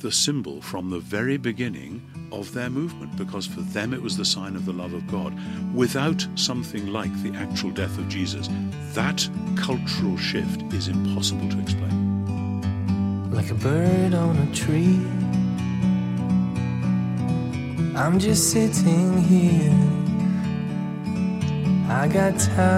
the 0.00 0.12
symbol 0.12 0.60
from 0.60 0.90
the 0.90 0.98
very 0.98 1.36
beginning 1.36 2.02
of 2.30 2.52
their 2.52 2.68
movement 2.68 3.16
because 3.16 3.46
for 3.46 3.60
them 3.60 3.94
it 3.94 4.02
was 4.02 4.16
the 4.16 4.24
sign 4.24 4.56
of 4.56 4.66
the 4.66 4.72
love 4.72 4.92
of 4.92 5.06
God. 5.06 5.34
Without 5.74 6.26
something 6.34 6.92
like 6.92 7.12
the 7.22 7.36
actual 7.36 7.70
death 7.70 7.96
of 7.98 8.08
Jesus, 8.08 8.48
that 8.92 9.28
cultural 9.56 10.16
shift 10.16 10.62
is 10.74 10.88
impossible 10.88 11.48
to 11.48 11.60
explain. 11.60 13.30
Like 13.32 13.50
a 13.50 13.54
bird 13.54 14.14
on 14.14 14.36
a 14.36 14.54
tree, 14.54 15.00
I'm 17.96 18.18
just 18.18 18.50
sitting 18.50 19.22
here. 19.22 19.72
I 21.88 22.06
got 22.06 22.38
time, 22.38 22.70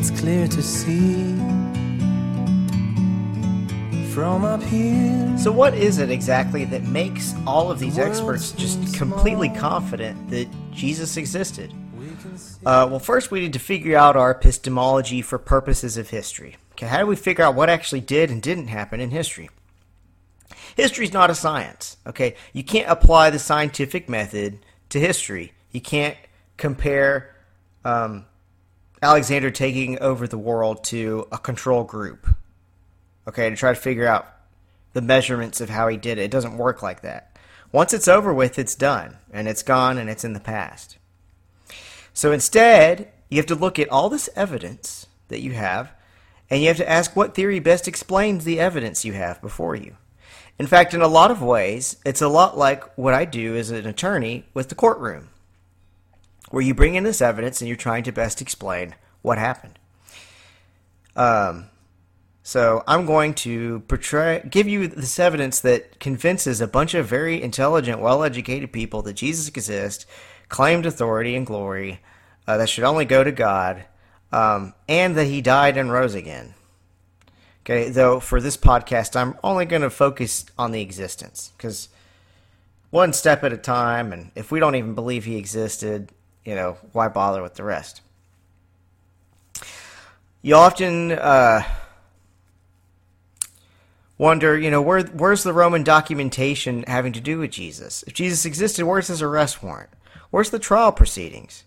it's 0.00 0.10
clear 0.10 0.48
to 0.48 0.60
see 0.60 1.36
from 4.12 4.44
up 4.44 4.60
here. 4.60 5.38
So, 5.38 5.52
what 5.52 5.74
is 5.74 5.98
it 5.98 6.10
exactly 6.10 6.64
that 6.64 6.82
makes 6.82 7.32
all 7.46 7.70
of 7.70 7.78
these 7.78 7.96
experts 7.96 8.50
just 8.50 8.92
completely 8.94 9.48
confident 9.48 10.28
that 10.30 10.48
Jesus 10.72 11.16
existed? 11.16 11.72
Uh, 12.66 12.88
well, 12.90 12.98
first 12.98 13.30
we 13.30 13.38
need 13.38 13.52
to 13.52 13.60
figure 13.60 13.96
out 13.96 14.16
our 14.16 14.32
epistemology 14.32 15.22
for 15.22 15.38
purposes 15.38 15.96
of 15.96 16.10
history. 16.10 16.56
Okay, 16.72 16.88
how 16.88 16.98
do 16.98 17.06
we 17.06 17.14
figure 17.14 17.44
out 17.44 17.54
what 17.54 17.70
actually 17.70 18.00
did 18.00 18.30
and 18.30 18.42
didn't 18.42 18.66
happen 18.66 18.98
in 18.98 19.10
history? 19.10 19.48
History 20.76 21.04
is 21.04 21.12
not 21.12 21.30
a 21.30 21.34
science. 21.34 21.96
Okay, 22.06 22.36
you 22.52 22.64
can't 22.64 22.90
apply 22.90 23.30
the 23.30 23.38
scientific 23.38 24.08
method 24.08 24.58
to 24.90 24.98
history. 25.00 25.52
You 25.70 25.80
can't 25.80 26.16
compare 26.56 27.34
um, 27.84 28.26
Alexander 29.00 29.50
taking 29.50 29.98
over 30.00 30.26
the 30.26 30.38
world 30.38 30.84
to 30.84 31.26
a 31.32 31.38
control 31.38 31.84
group 31.84 32.26
okay, 33.26 33.50
to 33.50 33.56
try 33.56 33.72
to 33.72 33.80
figure 33.80 34.06
out 34.06 34.26
the 34.92 35.02
measurements 35.02 35.60
of 35.60 35.70
how 35.70 35.88
he 35.88 35.96
did 35.96 36.18
it. 36.18 36.24
It 36.24 36.30
doesn't 36.30 36.56
work 36.56 36.82
like 36.82 37.02
that. 37.02 37.36
Once 37.70 37.92
it's 37.92 38.08
over 38.08 38.34
with, 38.34 38.58
it's 38.58 38.74
done, 38.74 39.16
and 39.32 39.48
it's 39.48 39.62
gone, 39.62 39.96
and 39.96 40.10
it's 40.10 40.24
in 40.24 40.34
the 40.34 40.40
past. 40.40 40.98
So 42.12 42.32
instead, 42.32 43.10
you 43.30 43.38
have 43.38 43.46
to 43.46 43.54
look 43.54 43.78
at 43.78 43.88
all 43.88 44.10
this 44.10 44.28
evidence 44.36 45.06
that 45.28 45.40
you 45.40 45.52
have, 45.52 45.92
and 46.50 46.60
you 46.60 46.68
have 46.68 46.76
to 46.76 46.88
ask 46.88 47.16
what 47.16 47.34
theory 47.34 47.60
best 47.60 47.88
explains 47.88 48.44
the 48.44 48.60
evidence 48.60 49.04
you 49.04 49.14
have 49.14 49.40
before 49.40 49.74
you. 49.74 49.96
In 50.62 50.68
fact, 50.68 50.94
in 50.94 51.02
a 51.02 51.08
lot 51.08 51.32
of 51.32 51.42
ways, 51.42 51.96
it's 52.06 52.22
a 52.22 52.28
lot 52.28 52.56
like 52.56 52.84
what 52.96 53.14
I 53.14 53.24
do 53.24 53.56
as 53.56 53.70
an 53.70 53.84
attorney 53.84 54.44
with 54.54 54.68
the 54.68 54.76
courtroom, 54.76 55.28
where 56.50 56.62
you 56.62 56.72
bring 56.72 56.94
in 56.94 57.02
this 57.02 57.20
evidence 57.20 57.60
and 57.60 57.66
you're 57.66 57.76
trying 57.76 58.04
to 58.04 58.12
best 58.12 58.40
explain 58.40 58.94
what 59.22 59.38
happened. 59.38 59.76
Um, 61.16 61.64
so 62.44 62.84
I'm 62.86 63.06
going 63.06 63.34
to 63.42 63.80
portray, 63.88 64.46
give 64.48 64.68
you 64.68 64.86
this 64.86 65.18
evidence 65.18 65.58
that 65.62 65.98
convinces 65.98 66.60
a 66.60 66.68
bunch 66.68 66.94
of 66.94 67.06
very 67.06 67.42
intelligent, 67.42 68.00
well-educated 68.00 68.72
people 68.72 69.02
that 69.02 69.14
Jesus 69.14 69.48
exists, 69.48 70.06
claimed 70.48 70.86
authority 70.86 71.34
and 71.34 71.44
glory, 71.44 71.98
uh, 72.46 72.56
that 72.56 72.68
should 72.68 72.84
only 72.84 73.04
go 73.04 73.24
to 73.24 73.32
God, 73.32 73.84
um, 74.30 74.74
and 74.88 75.16
that 75.16 75.26
He 75.26 75.40
died 75.40 75.76
and 75.76 75.90
rose 75.90 76.14
again. 76.14 76.54
Okay, 77.64 77.90
though 77.90 78.18
for 78.18 78.40
this 78.40 78.56
podcast, 78.56 79.14
I'm 79.14 79.36
only 79.44 79.64
going 79.66 79.82
to 79.82 79.90
focus 79.90 80.44
on 80.58 80.72
the 80.72 80.80
existence 80.80 81.52
because 81.56 81.88
one 82.90 83.12
step 83.12 83.44
at 83.44 83.52
a 83.52 83.56
time, 83.56 84.12
and 84.12 84.30
if 84.34 84.50
we 84.50 84.58
don't 84.60 84.74
even 84.74 84.94
believe 84.94 85.24
He 85.24 85.36
existed, 85.36 86.10
you 86.44 86.54
know, 86.54 86.76
why 86.92 87.08
bother 87.08 87.42
with 87.42 87.54
the 87.54 87.64
rest? 87.64 88.00
You 90.42 90.56
often. 90.56 91.12
Uh, 91.12 91.62
wonder, 94.22 94.56
you 94.56 94.70
know, 94.70 94.80
where 94.80 95.02
where's 95.02 95.42
the 95.42 95.52
Roman 95.52 95.82
documentation 95.82 96.84
having 96.86 97.12
to 97.12 97.20
do 97.20 97.40
with 97.40 97.50
Jesus? 97.50 98.04
If 98.06 98.14
Jesus 98.14 98.44
existed, 98.44 98.84
where's 98.86 99.08
his 99.08 99.20
arrest 99.20 99.62
warrant? 99.62 99.90
Where's 100.30 100.50
the 100.50 100.60
trial 100.60 100.92
proceedings? 100.92 101.64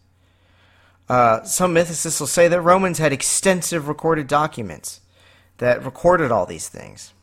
Uh, 1.10 1.44
some 1.44 1.76
mythicists 1.76 2.20
will 2.20 2.28
say 2.28 2.48
that 2.48 2.62
Romans 2.62 2.98
had 2.98 3.12
extensive 3.12 3.88
recorded 3.88 4.28
documents 4.28 5.02
that 5.58 5.84
recorded 5.84 6.32
all 6.32 6.46
these 6.46 6.70
things. 6.70 7.14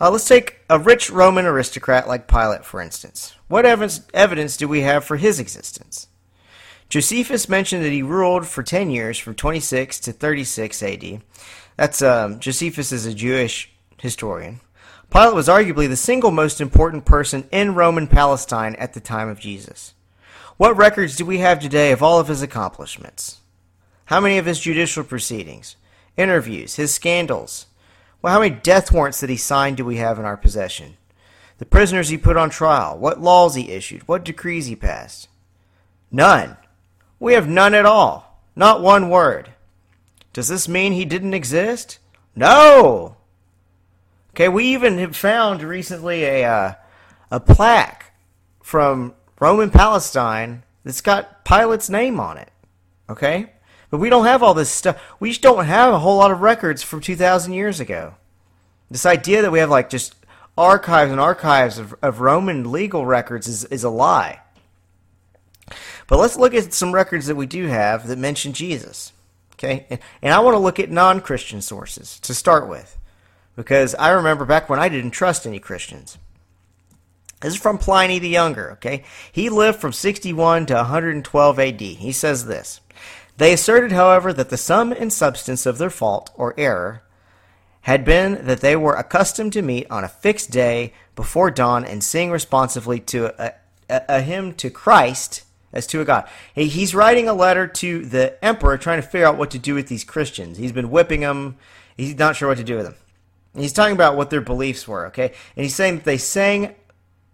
Uh, 0.00 0.10
let's 0.10 0.26
take 0.26 0.60
a 0.70 0.78
rich 0.78 1.10
Roman 1.10 1.44
aristocrat 1.44 2.08
like 2.08 2.26
Pilate, 2.26 2.64
for 2.64 2.80
instance. 2.80 3.34
What 3.48 3.66
evidence, 3.66 4.00
evidence 4.14 4.56
do 4.56 4.66
we 4.66 4.80
have 4.80 5.04
for 5.04 5.16
his 5.16 5.38
existence? 5.38 6.08
Josephus 6.88 7.48
mentioned 7.48 7.84
that 7.84 7.92
he 7.92 8.02
ruled 8.02 8.46
for 8.46 8.62
10 8.62 8.90
years 8.90 9.18
from 9.18 9.34
26 9.34 10.00
to 10.00 10.12
36 10.12 10.82
AD 10.82 11.20
that's 11.80 12.02
um, 12.02 12.40
Josephus 12.40 12.92
is 12.92 13.06
a 13.06 13.14
Jewish 13.14 13.70
historian. 13.98 14.60
Pilate 15.10 15.34
was 15.34 15.48
arguably 15.48 15.88
the 15.88 15.96
single 15.96 16.30
most 16.30 16.60
important 16.60 17.06
person 17.06 17.48
in 17.50 17.74
Roman 17.74 18.06
Palestine 18.06 18.74
at 18.74 18.92
the 18.92 19.00
time 19.00 19.30
of 19.30 19.40
Jesus. 19.40 19.94
What 20.58 20.76
records 20.76 21.16
do 21.16 21.24
we 21.24 21.38
have 21.38 21.58
today 21.58 21.92
of 21.92 22.02
all 22.02 22.20
of 22.20 22.28
his 22.28 22.42
accomplishments? 22.42 23.38
How 24.04 24.20
many 24.20 24.36
of 24.36 24.44
his 24.44 24.60
judicial 24.60 25.04
proceedings, 25.04 25.76
interviews, 26.20 26.76
his 26.76 26.94
scandals? 26.94 27.66
Well, 28.22 28.32
how 28.32 28.40
many 28.40 28.54
death 28.54 28.92
warrants 28.92 29.20
that 29.20 29.30
he 29.30 29.36
signed 29.36 29.78
do 29.78 29.84
we 29.84 29.96
have 29.96 30.18
in 30.18 30.24
our 30.24 30.36
possession? 30.36 30.96
The 31.58 31.66
prisoners 31.66 32.08
he 32.08 32.18
put 32.18 32.36
on 32.36 32.50
trial, 32.50 32.98
what 32.98 33.20
laws 33.20 33.54
he 33.54 33.70
issued, 33.70 34.06
what 34.06 34.24
decrees 34.24 34.66
he 34.66 34.76
passed? 34.76 35.28
None. 36.10 36.56
We 37.18 37.34
have 37.34 37.48
none 37.48 37.74
at 37.74 37.86
all. 37.86 38.42
Not 38.56 38.82
one 38.82 39.10
word. 39.10 39.52
Does 40.32 40.48
this 40.48 40.68
mean 40.68 40.92
he 40.92 41.04
didn't 41.04 41.34
exist? 41.34 41.98
No. 42.34 43.16
Okay, 44.30 44.48
we 44.48 44.64
even 44.66 44.98
have 44.98 45.16
found 45.16 45.62
recently 45.62 46.24
a 46.24 46.44
uh, 46.44 46.74
a 47.30 47.40
plaque 47.40 48.12
from 48.62 49.14
Roman 49.40 49.70
Palestine 49.70 50.62
that's 50.84 51.00
got 51.00 51.44
Pilate's 51.44 51.90
name 51.90 52.20
on 52.20 52.38
it. 52.38 52.50
Okay, 53.08 53.52
but 53.90 53.98
we 53.98 54.08
don't 54.08 54.24
have 54.24 54.42
all 54.42 54.54
this 54.54 54.70
stuff. 54.70 55.00
We 55.18 55.30
just 55.30 55.42
don't 55.42 55.64
have 55.64 55.92
a 55.92 55.98
whole 55.98 56.18
lot 56.18 56.30
of 56.30 56.40
records 56.40 56.82
from 56.82 57.00
2,000 57.00 57.52
years 57.52 57.80
ago. 57.80 58.14
This 58.90 59.06
idea 59.06 59.42
that 59.42 59.52
we 59.52 59.58
have 59.58 59.70
like 59.70 59.90
just 59.90 60.14
archives 60.56 61.10
and 61.10 61.20
archives 61.20 61.78
of, 61.78 61.94
of 62.02 62.20
Roman 62.20 62.70
legal 62.70 63.04
records 63.04 63.48
is, 63.48 63.64
is 63.66 63.84
a 63.84 63.90
lie. 63.90 64.40
But 66.06 66.18
let's 66.18 66.36
look 66.36 66.54
at 66.54 66.72
some 66.72 66.92
records 66.92 67.26
that 67.26 67.36
we 67.36 67.46
do 67.46 67.66
have 67.66 68.06
that 68.06 68.18
mention 68.18 68.52
Jesus. 68.52 69.12
Okay? 69.54 69.86
And, 69.90 70.00
and 70.22 70.34
I 70.34 70.40
want 70.40 70.54
to 70.54 70.60
look 70.60 70.80
at 70.80 70.90
non 70.90 71.20
Christian 71.20 71.60
sources 71.60 72.18
to 72.20 72.34
start 72.34 72.68
with. 72.68 72.96
Because 73.56 73.94
I 73.94 74.10
remember 74.10 74.44
back 74.44 74.68
when 74.68 74.80
I 74.80 74.88
didn't 74.88 75.10
trust 75.10 75.46
any 75.46 75.58
Christians. 75.58 76.18
This 77.40 77.54
is 77.54 77.60
from 77.60 77.78
Pliny 77.78 78.18
the 78.18 78.28
Younger, 78.28 78.72
okay? 78.72 79.04
He 79.32 79.48
lived 79.48 79.80
from 79.80 79.92
61 79.92 80.66
to 80.66 80.74
112 80.74 81.58
AD. 81.58 81.80
He 81.80 82.12
says 82.12 82.44
this 82.44 82.80
They 83.40 83.54
asserted, 83.54 83.92
however, 83.92 84.34
that 84.34 84.50
the 84.50 84.58
sum 84.58 84.92
and 84.92 85.10
substance 85.10 85.64
of 85.64 85.78
their 85.78 85.88
fault 85.88 86.30
or 86.34 86.52
error 86.58 87.02
had 87.80 88.04
been 88.04 88.44
that 88.44 88.60
they 88.60 88.76
were 88.76 88.92
accustomed 88.92 89.54
to 89.54 89.62
meet 89.62 89.90
on 89.90 90.04
a 90.04 90.08
fixed 90.08 90.50
day 90.50 90.92
before 91.16 91.50
dawn 91.50 91.82
and 91.82 92.04
sing 92.04 92.30
responsively 92.30 93.00
to 93.00 93.32
a, 93.42 93.54
a, 93.88 94.02
a 94.10 94.20
hymn 94.20 94.52
to 94.56 94.68
Christ 94.68 95.44
as 95.72 95.86
to 95.86 96.02
a 96.02 96.04
God. 96.04 96.28
He's 96.54 96.94
writing 96.94 97.28
a 97.28 97.32
letter 97.32 97.66
to 97.66 98.04
the 98.04 98.44
emperor 98.44 98.76
trying 98.76 99.00
to 99.00 99.08
figure 99.08 99.26
out 99.26 99.38
what 99.38 99.52
to 99.52 99.58
do 99.58 99.72
with 99.72 99.88
these 99.88 100.04
Christians. 100.04 100.58
He's 100.58 100.72
been 100.72 100.90
whipping 100.90 101.20
them. 101.20 101.56
He's 101.96 102.18
not 102.18 102.36
sure 102.36 102.48
what 102.48 102.58
to 102.58 102.64
do 102.64 102.76
with 102.76 102.84
them. 102.84 102.96
He's 103.54 103.72
talking 103.72 103.94
about 103.94 104.18
what 104.18 104.28
their 104.28 104.42
beliefs 104.42 104.86
were, 104.86 105.06
okay? 105.06 105.32
And 105.56 105.64
he's 105.64 105.74
saying 105.74 105.96
that 105.96 106.04
they 106.04 106.18
sang 106.18 106.74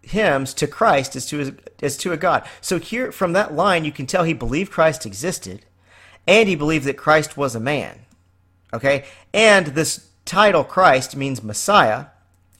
hymns 0.02 0.54
to 0.54 0.68
Christ 0.68 1.16
as 1.16 1.26
to, 1.26 1.38
his, 1.38 1.52
as 1.82 1.96
to 1.96 2.12
a 2.12 2.16
God. 2.16 2.48
So 2.60 2.78
here, 2.78 3.10
from 3.10 3.32
that 3.32 3.54
line, 3.54 3.84
you 3.84 3.90
can 3.90 4.06
tell 4.06 4.22
he 4.22 4.34
believed 4.34 4.70
Christ 4.70 5.04
existed, 5.04 5.66
and 6.26 6.48
he 6.48 6.54
believed 6.54 6.84
that 6.86 6.96
Christ 6.96 7.36
was 7.36 7.54
a 7.54 7.60
man, 7.60 8.00
okay? 8.72 9.04
And 9.32 9.68
this 9.68 10.08
title, 10.24 10.64
Christ, 10.64 11.16
means 11.16 11.42
Messiah 11.42 12.06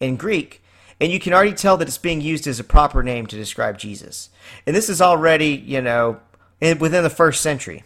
in 0.00 0.16
Greek, 0.16 0.62
and 1.00 1.12
you 1.12 1.20
can 1.20 1.32
already 1.32 1.52
tell 1.52 1.76
that 1.76 1.88
it's 1.88 1.98
being 1.98 2.20
used 2.20 2.46
as 2.46 2.58
a 2.58 2.64
proper 2.64 3.02
name 3.02 3.26
to 3.26 3.36
describe 3.36 3.78
Jesus. 3.78 4.30
And 4.66 4.74
this 4.74 4.88
is 4.88 5.02
already, 5.02 5.48
you 5.48 5.82
know, 5.82 6.20
within 6.60 7.02
the 7.02 7.10
first 7.10 7.42
century. 7.42 7.84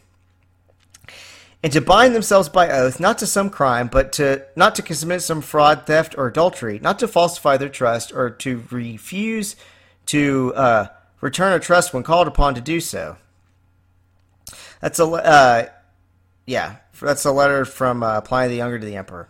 And 1.63 1.73
to 1.73 1.81
bind 1.81 2.15
themselves 2.15 2.49
by 2.49 2.71
oath, 2.71 3.01
not 3.01 3.19
to 3.19 3.27
some 3.27 3.51
crime, 3.51 3.89
but 3.89 4.13
to 4.15 4.47
not 4.57 4.75
to 4.77 4.83
commit 4.83 5.23
some 5.23 5.43
fraud, 5.43 5.87
theft, 5.87 6.15
or 6.17 6.27
adultery, 6.27 6.79
not 6.79 6.99
to 7.01 7.09
falsify 7.09 7.59
their 7.59 7.69
trust, 7.69 8.13
or 8.13 8.31
to 8.31 8.65
refuse 8.71 9.57
to 10.07 10.55
uh, 10.55 10.87
return 11.21 11.53
a 11.53 11.61
trust 11.61 11.93
when 11.93 12.03
called 12.03 12.29
upon 12.29 12.55
to 12.55 12.63
do 12.63 12.81
so. 12.81 13.17
That's 14.81 14.99
a 14.99 15.05
uh, 15.05 15.69
yeah, 16.47 16.77
that's 17.01 17.25
a 17.25 17.33
letter 17.33 17.65
from 17.65 18.03
uh, 18.03 18.21
Pliny 18.23 18.51
the 18.51 18.57
Younger 18.57 18.79
to 18.79 18.87
the 18.87 18.97
Emperor. 18.97 19.29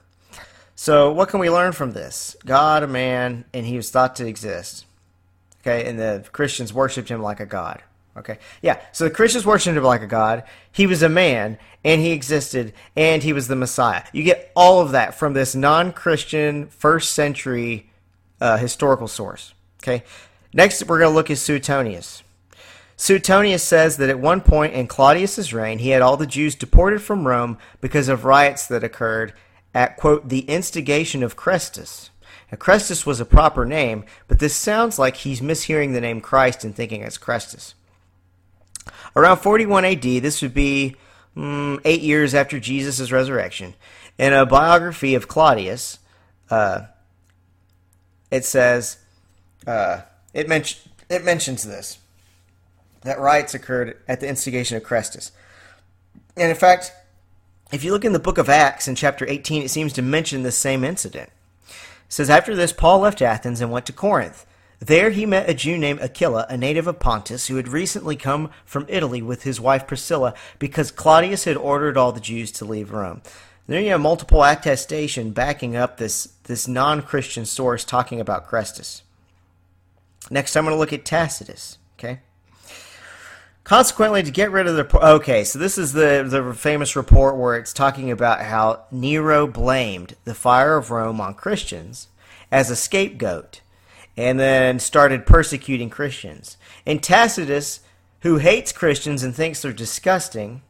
So, 0.75 1.13
what 1.13 1.29
can 1.29 1.41
we 1.41 1.51
learn 1.51 1.73
from 1.73 1.93
this? 1.93 2.37
God, 2.47 2.83
a 2.83 2.87
man, 2.87 3.45
and 3.53 3.67
he 3.67 3.77
was 3.77 3.91
thought 3.91 4.17
to 4.17 4.27
exist. 4.27 4.87
Okay, 5.61 5.87
and 5.87 5.99
the 5.99 6.25
Christians 6.33 6.73
worshipped 6.73 7.11
him 7.11 7.21
like 7.21 7.41
a 7.41 7.47
god. 7.47 7.83
Okay, 8.17 8.39
yeah, 8.63 8.81
so 8.93 9.05
the 9.05 9.11
Christians 9.11 9.45
worshipped 9.45 9.77
him 9.77 9.85
like 9.85 10.01
a 10.01 10.07
god. 10.07 10.45
He 10.73 10.87
was 10.87 11.03
a 11.03 11.09
man, 11.09 11.59
and 11.85 12.01
he 12.01 12.13
existed, 12.13 12.73
and 12.97 13.23
he 13.23 13.35
was 13.35 13.47
the 13.47 13.57
Messiah. 13.57 14.05
You 14.13 14.23
get 14.23 14.51
all 14.57 14.81
of 14.81 14.93
that 14.93 15.15
from 15.15 15.35
this 15.35 15.55
non 15.55 15.93
Christian 15.93 16.69
first 16.69 17.13
century 17.13 17.91
uh, 18.41 18.57
historical 18.57 19.09
source. 19.09 19.53
Okay, 19.83 20.05
next 20.55 20.83
we're 20.85 20.99
going 20.99 21.11
to 21.11 21.15
look 21.15 21.31
at 21.31 21.37
Suetonius. 21.37 22.23
Suetonius 23.01 23.65
says 23.65 23.97
that 23.97 24.11
at 24.11 24.21
one 24.21 24.43
point 24.43 24.75
in 24.75 24.87
Claudius's 24.87 25.55
reign, 25.55 25.79
he 25.79 25.89
had 25.89 26.03
all 26.03 26.19
the 26.19 26.27
Jews 26.27 26.55
deported 26.55 27.01
from 27.01 27.27
Rome 27.27 27.57
because 27.81 28.11
of 28.11 28.27
riots 28.27 28.67
that 28.67 28.85
occurred 28.85 29.33
at, 29.75 29.97
quote, 29.97 30.29
the 30.29 30.41
instigation 30.41 31.23
of 31.23 31.35
Chrestus. 31.35 32.11
Now, 32.53 32.59
Chrestus 32.59 33.07
was 33.07 33.19
a 33.19 33.25
proper 33.25 33.65
name, 33.65 34.05
but 34.29 34.39
this 34.39 34.55
sounds 34.55 34.99
like 34.99 35.17
he's 35.17 35.41
mishearing 35.41 35.95
the 35.95 36.03
name 36.03 36.21
Christ 36.21 36.63
and 36.63 36.77
thinking 36.77 37.01
it's 37.01 37.17
Chrestus. 37.17 37.73
Around 39.17 39.39
41 39.39 39.87
AD, 39.87 40.03
this 40.03 40.43
would 40.43 40.53
be 40.53 40.97
mm, 41.35 41.81
eight 41.87 42.03
years 42.03 42.35
after 42.35 42.61
Jesus' 42.61 43.11
resurrection. 43.11 43.73
In 44.19 44.35
a 44.35 44.45
biography 44.45 45.15
of 45.15 45.27
Claudius, 45.27 46.01
uh, 46.51 46.83
it 48.31 48.45
says, 48.45 48.99
uh, 49.67 50.03
it, 50.35 50.51
men- 50.51 50.65
it 51.09 51.25
mentions 51.25 51.63
this, 51.63 51.97
that 53.03 53.19
riots 53.19 53.55
occurred 53.55 53.97
at 54.07 54.21
the 54.21 54.29
instigation 54.29 54.77
of 54.77 54.83
Chrestus. 54.83 55.31
And 56.37 56.51
in 56.51 56.57
fact, 56.57 56.93
if 57.73 57.85
you 57.85 57.93
look 57.93 58.05
in 58.05 58.13
the 58.13 58.19
book 58.19 58.39
of 58.39 58.49
Acts 58.49 58.89
in 58.89 58.95
chapter 58.95 59.29
18, 59.29 59.63
it 59.63 59.71
seems 59.71 59.93
to 59.95 60.03
mention 60.03 60.43
the 60.43 60.53
same 60.53 60.85
incident. 60.85 61.31
It 61.69 61.75
says, 62.09 62.29
After 62.29 62.55
this, 62.57 62.73
Paul 62.73 63.01
left 63.01 63.23
Athens 63.23 63.61
and 63.61 63.71
went 63.71 63.87
to 63.87 63.93
Corinth. 63.93 64.45
There 64.81 65.11
he 65.11 65.27
met 65.27 65.49
a 65.49 65.55
Jew 65.55 65.77
named 65.77 66.01
Aquila, 66.01 66.47
a 66.49 66.57
native 66.57 66.87
of 66.87 66.99
Pontus, 66.99 67.49
who 67.49 67.57
had 67.57 67.69
recently 67.69 68.17
come 68.17 68.51
from 68.65 68.87
Italy 68.89 69.21
with 69.21 69.43
his 69.43 69.61
wife 69.61 69.87
Priscilla 69.87 70.35
because 70.59 70.91
Claudius 70.91 71.45
had 71.45 71.59
ordered 71.59 71.99
all 71.99 72.13
the 72.13 72.21
Jews 72.21 72.51
to 72.53 72.65
leave 72.65 72.91
Rome. 72.91 73.21
There 73.67 73.81
you 73.81 73.91
have 73.91 74.01
multiple 74.01 74.43
attestation 74.43 75.31
backing 75.31 75.77
up 75.77 75.99
this 75.99 76.33
this 76.45 76.67
non-Christian 76.67 77.45
source 77.45 77.85
talking 77.85 78.21
about 78.21 78.49
Chrestus. 78.49 79.03
Next, 80.31 80.57
I'm 80.57 80.65
going 80.65 80.75
to 80.75 80.79
look 80.79 80.93
at 80.93 81.05
Tacitus. 81.05 81.79
Consequently, 83.71 84.25
to 84.25 84.33
get 84.33 84.51
rid 84.51 84.67
of 84.67 84.75
the 84.75 84.99
okay, 85.15 85.45
so 85.45 85.57
this 85.57 85.79
is 85.79 85.93
the 85.93 86.27
the 86.29 86.53
famous 86.55 86.97
report 86.97 87.37
where 87.37 87.55
it's 87.55 87.73
talking 87.73 88.11
about 88.11 88.41
how 88.41 88.83
Nero 88.91 89.47
blamed 89.47 90.17
the 90.25 90.35
fire 90.35 90.77
of 90.77 90.91
Rome 90.91 91.21
on 91.21 91.35
Christians 91.35 92.09
as 92.51 92.69
a 92.69 92.75
scapegoat, 92.75 93.61
and 94.17 94.41
then 94.41 94.81
started 94.81 95.25
persecuting 95.25 95.89
Christians. 95.89 96.57
And 96.85 97.01
Tacitus, 97.01 97.79
who 98.23 98.39
hates 98.39 98.73
Christians 98.73 99.23
and 99.23 99.37
thinks 99.37 99.63
they're 99.63 99.73
disgusting, 99.73 100.63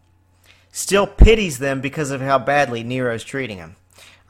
still 0.70 1.06
pities 1.06 1.56
them 1.56 1.80
because 1.80 2.10
of 2.10 2.20
how 2.20 2.38
badly 2.38 2.84
Nero's 2.84 3.24
treating 3.24 3.56
them. 3.56 3.76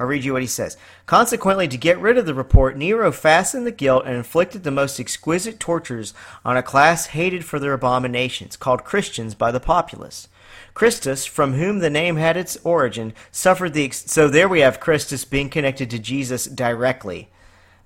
I'll 0.00 0.06
read 0.06 0.24
you 0.24 0.32
what 0.32 0.40
he 0.40 0.48
says. 0.48 0.78
Consequently, 1.04 1.68
to 1.68 1.76
get 1.76 2.00
rid 2.00 2.16
of 2.16 2.24
the 2.24 2.32
report, 2.32 2.74
Nero 2.74 3.12
fastened 3.12 3.66
the 3.66 3.70
guilt 3.70 4.04
and 4.06 4.16
inflicted 4.16 4.64
the 4.64 4.70
most 4.70 4.98
exquisite 4.98 5.60
tortures 5.60 6.14
on 6.42 6.56
a 6.56 6.62
class 6.62 7.06
hated 7.08 7.44
for 7.44 7.58
their 7.58 7.74
abominations, 7.74 8.56
called 8.56 8.82
Christians 8.82 9.34
by 9.34 9.52
the 9.52 9.60
populace. 9.60 10.28
Christus, 10.72 11.26
from 11.26 11.52
whom 11.52 11.80
the 11.80 11.90
name 11.90 12.16
had 12.16 12.38
its 12.38 12.56
origin, 12.64 13.12
suffered 13.30 13.74
the. 13.74 13.84
Ex- 13.84 14.10
so 14.10 14.26
there 14.26 14.48
we 14.48 14.60
have 14.60 14.80
Christus 14.80 15.26
being 15.26 15.50
connected 15.50 15.90
to 15.90 15.98
Jesus 15.98 16.46
directly 16.46 17.28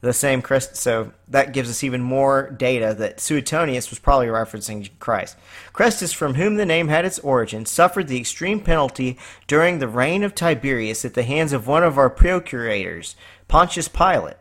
the 0.04 0.12
same 0.12 0.42
Christ. 0.42 0.76
So 0.76 1.12
that 1.28 1.52
gives 1.52 1.70
us 1.70 1.82
even 1.82 2.02
more 2.02 2.50
data 2.50 2.94
that 2.98 3.20
Suetonius 3.20 3.90
was 3.90 3.98
probably 3.98 4.26
referencing 4.26 4.90
Christ. 4.98 5.36
Chrestus, 5.72 6.14
from 6.14 6.34
whom 6.34 6.56
the 6.56 6.66
name 6.66 6.88
had 6.88 7.04
its 7.04 7.18
origin, 7.20 7.64
suffered 7.64 8.08
the 8.08 8.20
extreme 8.20 8.60
penalty 8.60 9.18
during 9.46 9.78
the 9.78 9.88
reign 9.88 10.22
of 10.22 10.34
Tiberius 10.34 11.04
at 11.04 11.14
the 11.14 11.22
hands 11.22 11.52
of 11.52 11.66
one 11.66 11.82
of 11.82 11.96
our 11.96 12.10
procurators, 12.10 13.16
Pontius 13.48 13.88
Pilate. 13.88 14.36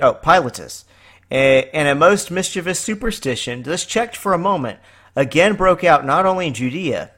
Oh, 0.00 0.14
Pilatus. 0.14 0.84
And 1.30 1.88
a 1.88 1.94
most 1.94 2.30
mischievous 2.30 2.78
superstition, 2.78 3.64
thus 3.64 3.84
checked 3.84 4.16
for 4.16 4.32
a 4.32 4.38
moment, 4.38 4.78
again 5.16 5.56
broke 5.56 5.82
out 5.82 6.06
not 6.06 6.26
only 6.26 6.46
in 6.46 6.54
Judea, 6.54 7.10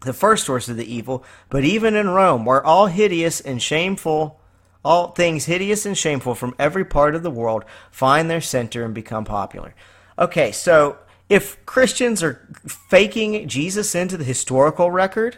the 0.00 0.14
first 0.14 0.46
source 0.46 0.70
of 0.70 0.78
the 0.78 0.92
evil, 0.92 1.22
but 1.50 1.62
even 1.64 1.94
in 1.94 2.08
Rome, 2.08 2.46
where 2.46 2.64
all 2.64 2.86
hideous 2.86 3.40
and 3.42 3.62
shameful 3.62 4.39
all 4.84 5.08
things 5.08 5.44
hideous 5.44 5.84
and 5.84 5.96
shameful 5.96 6.34
from 6.34 6.54
every 6.58 6.84
part 6.84 7.14
of 7.14 7.22
the 7.22 7.30
world 7.30 7.64
find 7.90 8.30
their 8.30 8.40
center 8.40 8.84
and 8.84 8.94
become 8.94 9.24
popular. 9.24 9.74
Okay, 10.18 10.52
so 10.52 10.98
if 11.28 11.64
Christians 11.66 12.22
are 12.22 12.46
faking 12.66 13.46
Jesus 13.48 13.94
into 13.94 14.16
the 14.16 14.24
historical 14.24 14.90
record, 14.90 15.36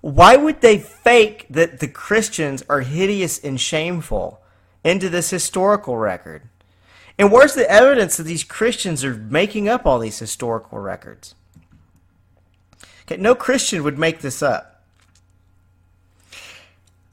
why 0.00 0.36
would 0.36 0.60
they 0.60 0.78
fake 0.78 1.46
that 1.48 1.80
the 1.80 1.88
Christians 1.88 2.62
are 2.68 2.80
hideous 2.80 3.38
and 3.38 3.60
shameful 3.60 4.42
into 4.84 5.08
this 5.08 5.30
historical 5.30 5.96
record? 5.96 6.42
And 7.18 7.30
where's 7.30 7.54
the 7.54 7.70
evidence 7.70 8.16
that 8.16 8.24
these 8.24 8.44
Christians 8.44 9.04
are 9.04 9.14
making 9.14 9.68
up 9.68 9.86
all 9.86 10.00
these 10.00 10.18
historical 10.18 10.78
records? 10.78 11.34
Okay, 13.02 13.16
no 13.16 13.34
Christian 13.34 13.84
would 13.84 13.98
make 13.98 14.20
this 14.20 14.42
up. 14.42 14.71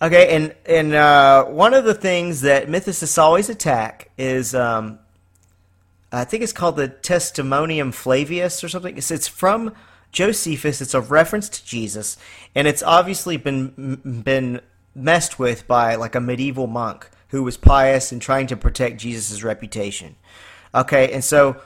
Okay, 0.02 0.34
and 0.34 0.56
and 0.66 0.94
uh, 0.94 1.44
one 1.46 1.74
of 1.74 1.84
the 1.84 1.94
things 1.94 2.42
that 2.42 2.68
mythicists 2.68 3.18
always 3.18 3.50
attack 3.50 4.12
is, 4.18 4.56
um, 4.56 5.00
I 6.12 6.24
think 6.24 6.42
it's 6.42 6.54
called 6.54 6.78
the 6.78 6.88
Testimonium 6.88 7.92
Flavius 7.92 8.64
or 8.64 8.70
something. 8.70 8.98
It's, 8.98 9.12
it's 9.12 9.28
from 9.28 9.76
Josephus. 10.14 10.80
It's 10.80 10.94
a 10.94 11.02
reference 11.02 11.50
to 11.50 11.66
Jesus, 11.66 12.16
and 12.56 12.66
it's 12.66 12.82
obviously 12.82 13.36
been 13.36 14.22
been 14.24 14.62
messed 14.96 15.38
with 15.38 15.68
by 15.68 15.96
like 15.96 16.16
a 16.16 16.22
medieval 16.22 16.68
monk 16.68 17.10
who 17.30 17.44
was 17.44 17.58
pious 17.58 18.12
and 18.14 18.22
trying 18.22 18.48
to 18.48 18.58
protect 18.58 19.02
Jesus' 19.02 19.44
reputation. 19.44 20.16
Okay, 20.74 21.12
and 21.12 21.24
so, 21.26 21.62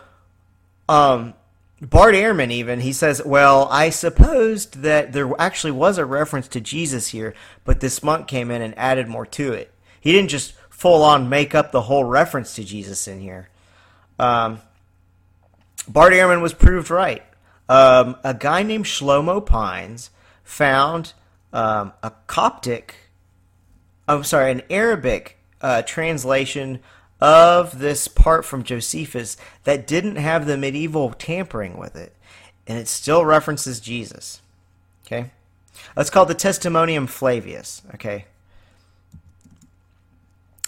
um, 0.90 1.36
Bart 1.84 2.16
Ehrman 2.16 2.50
even 2.50 2.80
he 2.80 2.94
says, 2.94 3.22
"Well, 3.26 3.68
I 3.70 3.90
supposed 3.90 4.84
that 4.84 5.12
there 5.12 5.30
actually 5.38 5.72
was 5.72 5.98
a 5.98 6.06
reference 6.06 6.48
to 6.50 6.62
Jesus 6.62 7.10
here, 7.10 7.34
but 7.66 7.82
this 7.82 8.02
monk 8.02 8.28
came 8.28 8.52
in 8.52 8.62
and 8.62 8.78
added 8.78 9.10
more 9.10 9.26
to 9.26 9.52
it. 9.52 9.74
He 10.00 10.14
didn't 10.14 10.30
just 10.30 10.54
full 10.70 11.04
on 11.04 11.28
make 11.28 11.54
up 11.54 11.72
the 11.72 11.82
whole 11.82 12.06
reference 12.06 12.56
to 12.56 12.64
Jesus 12.64 13.08
in 13.08 13.20
here." 13.20 13.50
Um, 14.18 14.62
Bart 15.88 16.14
Ehrman 16.14 16.42
was 16.42 16.54
proved 16.54 16.90
right. 16.90 17.24
Um, 17.68 18.16
a 18.24 18.34
guy 18.34 18.64
named 18.64 18.86
Shlomo 18.86 19.46
Pines 19.46 20.10
found 20.44 21.14
um, 21.52 21.92
a 22.02 22.12
Coptic, 22.28 22.96
I'm 24.08 24.24
sorry, 24.24 24.52
an 24.52 24.62
Arabic 24.70 25.38
uh, 25.62 25.82
translation 25.82 26.80
of 27.24 27.80
this 27.80 28.10
part 28.10 28.44
from 28.44 28.64
Josephus 28.64 29.38
that 29.64 29.88
didn't 29.88 30.18
have 30.18 30.46
the 30.46 30.58
medieval 30.58 31.12
tampering 31.12 31.78
with 31.78 31.96
it, 31.96 32.14
and 32.68 32.78
it 32.78 32.90
still 32.90 33.24
references 33.24 33.80
Jesus. 33.80 34.42
Okay? 35.06 35.32
That's 35.96 36.10
called 36.10 36.28
the 36.28 36.36
Testimonium 36.36 37.08
Flavius. 37.08 37.82
Okay? 37.96 38.26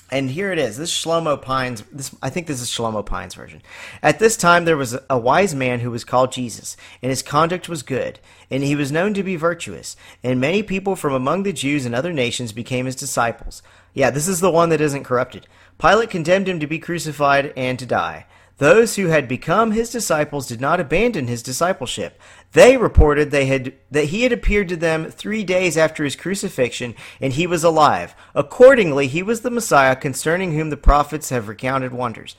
And 0.10 0.30
here 0.30 0.54
it 0.54 0.58
is. 0.58 0.78
This 0.78 0.94
Shlomo 0.98 1.42
Pines. 1.42 1.84
This 1.92 2.16
I 2.22 2.30
think 2.30 2.48
this 2.48 2.62
is 2.62 2.70
Shlomo 2.70 3.06
Pines' 3.06 3.34
version. 3.34 3.62
At 4.02 4.20
this 4.20 4.38
time, 4.38 4.64
there 4.64 4.78
was 4.78 4.98
a 5.10 5.18
wise 5.18 5.54
man 5.54 5.82
who 5.82 5.92
was 5.92 6.06
called 6.06 6.32
Jesus, 6.32 6.78
and 7.02 7.10
his 7.10 7.22
conduct 7.22 7.68
was 7.68 7.84
good, 7.84 8.20
and 8.50 8.64
he 8.64 8.78
was 8.78 8.94
known 8.94 9.14
to 9.16 9.24
be 9.24 9.36
virtuous. 9.36 9.98
And 10.24 10.40
many 10.40 10.64
people 10.64 10.96
from 10.96 11.12
among 11.12 11.44
the 11.44 11.52
Jews 11.52 11.86
and 11.86 11.94
other 11.94 12.14
nations 12.14 12.54
became 12.54 12.86
his 12.86 12.96
disciples. 12.96 13.62
Yeah, 13.94 14.10
this 14.10 14.30
is 14.30 14.40
the 14.40 14.52
one 14.52 14.70
that 14.70 14.80
isn't 14.80 15.04
corrupted. 15.04 15.48
Pilate 15.78 16.10
condemned 16.10 16.48
him 16.48 16.60
to 16.60 16.68
be 16.68 16.80
crucified 16.80 17.54
and 17.56 17.78
to 17.80 17.86
die. 17.86 18.26
Those 18.58 18.96
who 18.96 19.08
had 19.08 19.28
become 19.28 19.72
his 19.72 19.90
disciples 19.90 20.48
did 20.48 20.62
not 20.62 20.80
abandon 20.80 21.28
his 21.28 21.44
discipleship. 21.44 22.18
They 22.54 22.78
reported 22.78 23.30
they 23.30 23.48
had, 23.48 23.74
that 23.92 24.06
he 24.06 24.24
had 24.24 24.32
appeared 24.32 24.70
to 24.70 24.78
them 24.78 25.12
three 25.12 25.44
days 25.44 25.76
after 25.76 26.06
his 26.06 26.16
crucifixion, 26.16 26.96
and 27.20 27.34
he 27.34 27.48
was 27.48 27.66
alive. 27.66 28.16
Accordingly, 28.34 29.08
he 29.08 29.22
was 29.22 29.42
the 29.42 29.52
Messiah 29.52 29.96
concerning 29.96 30.54
whom 30.54 30.70
the 30.70 30.78
prophets 30.78 31.32
have 31.32 31.50
recounted 31.50 31.92
wonders. 31.92 32.38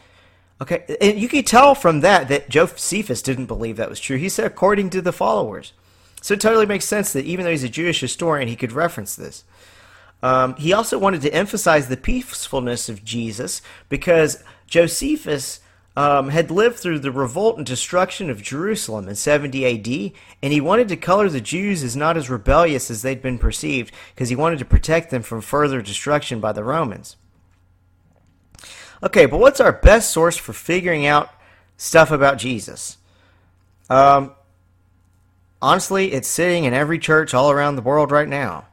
Okay, 0.59 0.97
and 1.03 1.19
you 1.19 1.29
can 1.29 1.45
tell 1.45 1.75
from 1.75 2.01
that 2.01 2.29
that 2.29 2.49
Josephus 2.49 3.21
didn't 3.21 3.45
believe 3.45 3.77
that 3.77 3.91
was 3.91 4.01
true. 4.01 4.17
He 4.17 4.31
said 4.31 4.47
according 4.47 4.89
to 4.91 5.03
the 5.03 5.13
followers. 5.13 5.75
So 6.23 6.33
it 6.33 6.41
totally 6.41 6.65
makes 6.65 6.87
sense 6.87 7.13
that 7.13 7.27
even 7.27 7.45
though 7.45 7.51
he's 7.51 7.63
a 7.63 7.69
Jewish 7.69 8.01
historian, 8.01 8.49
he 8.49 8.57
could 8.57 8.73
reference 8.73 9.15
this. 9.15 9.45
Um, 10.23 10.57
he 10.57 10.73
also 10.73 10.99
wanted 10.99 11.23
to 11.23 11.35
emphasize 11.35 11.89
the 11.89 11.97
peacefulness 11.97 12.89
of 12.89 13.05
Jesus 13.05 13.63
because 13.89 14.43
Josephus 14.67 15.61
um, 15.97 16.29
had 16.29 16.51
lived 16.51 16.77
through 16.77 16.99
the 16.99 17.11
revolt 17.11 17.57
and 17.57 17.65
destruction 17.65 18.29
of 18.29 18.43
Jerusalem 18.43 19.09
in 19.09 19.15
70 19.15 19.65
AD, 19.65 20.13
and 20.43 20.53
he 20.53 20.61
wanted 20.61 20.89
to 20.89 20.97
color 20.97 21.29
the 21.29 21.41
Jews 21.41 21.83
as 21.83 21.97
not 21.97 22.17
as 22.17 22.29
rebellious 22.29 22.91
as 22.91 23.03
they'd 23.03 23.23
been 23.23 23.39
perceived 23.39 23.93
because 24.15 24.29
he 24.29 24.37
wanted 24.37 24.59
to 24.59 24.65
protect 24.67 25.11
them 25.11 25.23
from 25.23 25.41
further 25.41 25.81
destruction 25.81 26.39
by 26.39 26.53
the 26.53 26.65
Romans. 26.65 27.17
Okay, 29.03 29.27
but 29.27 29.41
what's 29.41 29.61
our 29.61 29.73
best 29.73 30.11
source 30.11 30.37
for 30.37 30.53
figuring 30.53 31.07
out 31.07 31.31
stuff 31.77 32.11
about 32.11 32.39
Jesus? 32.39 32.99
Um, 33.89 34.33
honestly, 35.63 36.13
it's 36.13 36.29
sitting 36.29 36.65
in 36.65 36.75
every 36.75 36.99
church 36.99 37.33
all 37.33 37.51
around 37.51 37.77
the 37.77 37.83
world 37.83 38.11
right 38.11 38.29
now. 38.29 38.67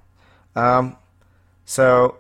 Um, 0.56 0.98
so 1.66 2.18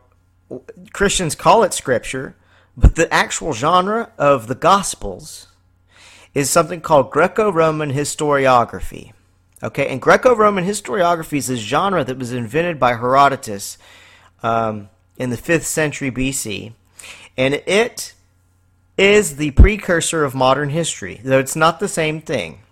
Christians 0.94 1.36
call 1.36 1.64
it 1.64 1.74
scripture, 1.74 2.36
but 2.76 2.96
the 2.96 3.12
actual 3.14 3.54
genre 3.54 4.12
of 4.18 4.48
the 4.48 4.56
Gospels 4.56 5.48
is 6.34 6.50
something 6.50 6.82
called 6.82 7.12
Greco 7.12 7.52
Roman 7.52 7.92
historiography. 7.92 9.12
Okay, 9.62 9.88
and 9.88 10.02
Greco 10.02 10.36
Roman 10.36 10.66
historiography 10.66 11.38
is 11.38 11.50
a 11.50 11.56
genre 11.56 12.04
that 12.04 12.18
was 12.18 12.34
invented 12.34 12.80
by 12.80 12.96
Herodotus 12.96 13.78
um, 14.42 14.90
in 15.18 15.30
the 15.30 15.38
5th 15.38 15.64
century 15.64 16.12
BC, 16.12 16.74
and 17.38 17.54
it 17.54 18.14
is 18.98 19.38
the 19.38 19.52
precursor 19.52 20.24
of 20.24 20.36
modern 20.36 20.70
history, 20.70 21.22
though 21.24 21.40
it's 21.40 21.56
not 21.56 21.80
the 21.80 21.88
same 21.88 22.20
thing. 22.20 22.63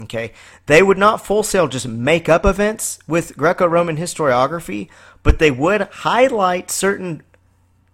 Okay, 0.00 0.32
they 0.66 0.82
would 0.82 0.98
not 0.98 1.24
full 1.24 1.44
sail 1.44 1.68
just 1.68 1.86
make 1.86 2.28
up 2.28 2.44
events 2.44 2.98
with 3.06 3.36
Greco 3.36 3.66
Roman 3.66 3.96
historiography, 3.96 4.88
but 5.22 5.38
they 5.38 5.52
would 5.52 5.82
highlight 5.82 6.70
certain 6.70 7.22